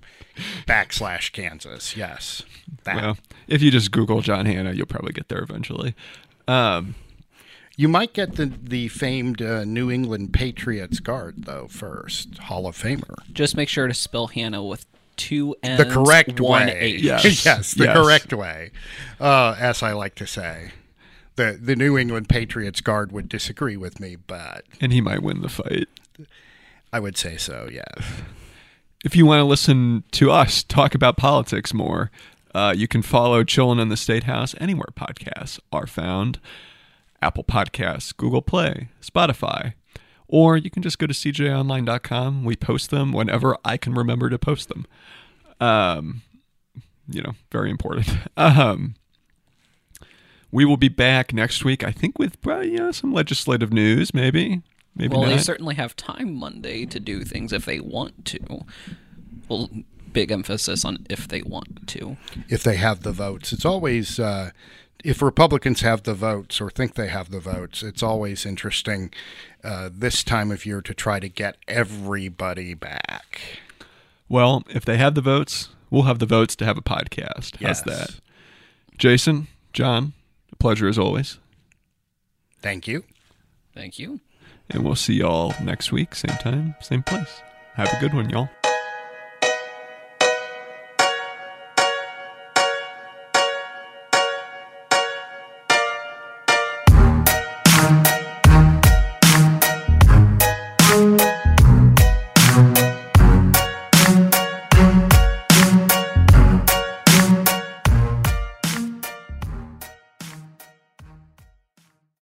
backslash 0.68 1.32
Kansas, 1.32 1.98
yes. 1.98 2.44
That. 2.84 2.96
well, 2.96 3.18
if 3.48 3.62
you 3.62 3.72
just 3.72 3.92
Google 3.92 4.22
John 4.22 4.46
Hanna, 4.46 4.72
you'll 4.74 4.86
probably 4.86 5.12
get 5.12 5.28
there 5.28 5.42
eventually. 5.42 5.96
Um, 6.48 6.96
You 7.80 7.88
might 7.88 8.12
get 8.12 8.36
the 8.36 8.48
the 8.48 8.90
famed 8.90 9.42
uh, 9.42 9.64
New 9.64 9.90
England 9.90 10.34
Patriots 10.34 11.00
guard 11.00 11.46
though 11.46 11.68
first, 11.70 12.38
Hall 12.38 12.68
of 12.68 12.78
Famer. 12.78 13.16
Just 13.32 13.56
make 13.56 13.70
sure 13.70 13.88
to 13.88 13.94
spell 13.94 14.28
Hanna 14.28 14.62
with 14.62 14.86
two 15.16 15.56
N's, 15.64 15.78
The 15.78 15.86
correct 15.86 16.42
one 16.42 16.68
way. 16.68 16.78
H. 16.78 17.02
Yes. 17.04 17.46
yes, 17.46 17.74
the 17.74 17.86
Yes. 17.86 17.96
correct 17.96 18.34
way, 18.34 18.72
uh, 19.22 19.56
as 19.58 19.82
I 19.82 19.94
like 19.94 20.16
to 20.16 20.28
say. 20.28 20.72
The 21.38 21.58
the 21.62 21.78
New 21.78 21.98
England 21.98 22.28
Patriots 22.28 22.82
guard 22.82 23.14
would 23.14 23.30
disagree 23.30 23.78
with 23.78 24.02
me, 24.02 24.18
but 24.18 24.66
and 24.82 24.92
he 24.92 25.00
might 25.00 25.24
win 25.24 25.42
the 25.42 25.48
fight. 25.48 25.88
I 26.92 27.00
would 27.00 27.16
say 27.16 27.38
so. 27.38 27.70
Yes. 27.72 28.04
If 29.06 29.16
you 29.16 29.26
want 29.26 29.40
to 29.40 29.46
listen 29.46 30.04
to 30.12 30.32
us 30.32 30.64
talk 30.64 30.96
about 30.96 31.16
politics 31.16 31.74
more, 31.74 32.12
uh, 32.54 32.74
you 32.76 32.90
can 32.90 33.04
follow 33.04 33.46
Chillin' 33.46 33.80
in 33.82 33.88
the 33.88 33.96
State 33.96 34.26
House 34.26 34.54
anywhere 34.60 34.90
podcasts 34.98 35.62
are 35.72 35.88
found 35.88 36.40
Apple 37.22 37.44
Podcasts, 37.44 38.16
Google 38.16 38.42
Play, 38.42 38.90
Spotify. 39.02 39.74
Or 40.28 40.56
you 40.58 40.70
can 40.70 40.84
just 40.84 41.00
go 41.00 41.08
to 41.08 41.14
cjonline.com. 41.14 42.44
We 42.46 42.56
post 42.56 42.92
them 42.92 43.12
whenever 43.12 43.58
I 43.66 43.78
can 43.78 43.94
remember 43.96 44.30
to 44.30 44.38
post 44.38 44.70
them. 44.70 44.86
Um, 45.60 46.22
you 47.10 47.22
know, 47.22 47.34
very 47.52 47.70
important. 47.72 48.08
Um, 48.38 48.96
we 50.52 50.66
will 50.66 50.78
be 50.78 50.88
back 50.90 51.32
next 51.34 51.64
week, 51.64 51.84
I 51.84 51.92
think, 51.92 52.18
with 52.18 52.42
probably, 52.42 52.72
you 52.72 52.78
know, 52.78 52.92
some 52.92 53.14
legislative 53.14 53.72
news, 53.72 54.14
maybe. 54.16 54.64
Maybe 54.96 55.14
Well, 55.16 55.26
not. 55.26 55.30
they 55.30 55.38
certainly 55.38 55.76
have 55.76 55.96
time 55.96 56.34
Monday 56.36 56.86
to 56.88 57.00
do 57.00 57.24
things 57.24 57.54
if 57.54 57.66
they 57.66 57.80
want 57.80 58.26
to. 58.26 58.66
Well, 59.48 59.70
big 60.12 60.32
emphasis 60.32 60.84
on 60.84 61.06
if 61.10 61.28
they 61.28 61.44
want 61.44 61.88
to. 61.90 62.18
If 62.48 62.64
they 62.64 62.78
have 62.78 63.04
the 63.04 63.12
votes, 63.12 63.54
it's 63.54 63.66
always 63.66 64.20
uh, 64.20 64.50
if 65.04 65.22
Republicans 65.22 65.82
have 65.82 66.04
the 66.04 66.14
votes 66.14 66.60
or 66.60 66.70
think 66.70 66.96
they 66.96 67.08
have 67.08 67.32
the 67.32 67.40
votes. 67.40 67.84
It's 67.84 68.04
always 68.04 68.46
interesting 68.46 69.12
uh, 69.64 69.90
this 69.94 70.24
time 70.24 70.52
of 70.52 70.66
year 70.66 70.82
to 70.82 70.94
try 70.94 71.20
to 71.20 71.30
get 71.30 71.58
everybody 71.68 72.74
back. 72.74 73.40
Well, 74.28 74.64
if 74.70 74.86
they 74.86 74.98
have 74.98 75.16
the 75.16 75.22
votes, 75.22 75.70
we'll 75.90 76.04
have 76.04 76.20
the 76.20 76.26
votes 76.26 76.56
to 76.58 76.66
have 76.66 76.78
a 76.78 76.82
podcast. 76.82 77.56
How's 77.56 77.62
Yes. 77.62 77.82
that? 77.84 78.20
Jason, 78.98 79.48
John, 79.74 80.14
a 80.52 80.56
pleasure 80.58 80.88
as 80.88 81.00
always. 81.00 81.40
Thank 82.62 82.88
you. 82.88 83.04
Thank 83.74 83.98
you. 83.98 84.20
And 84.70 84.84
we'll 84.84 84.96
see 84.96 85.14
y'all 85.16 85.54
next 85.64 85.92
week, 85.92 86.14
same 86.14 86.36
time, 86.38 86.76
same 86.82 87.02
place. 87.02 87.42
Have 87.76 87.92
a 87.94 88.00
good 88.00 88.14
one, 88.14 88.30
y'all. 88.30 88.50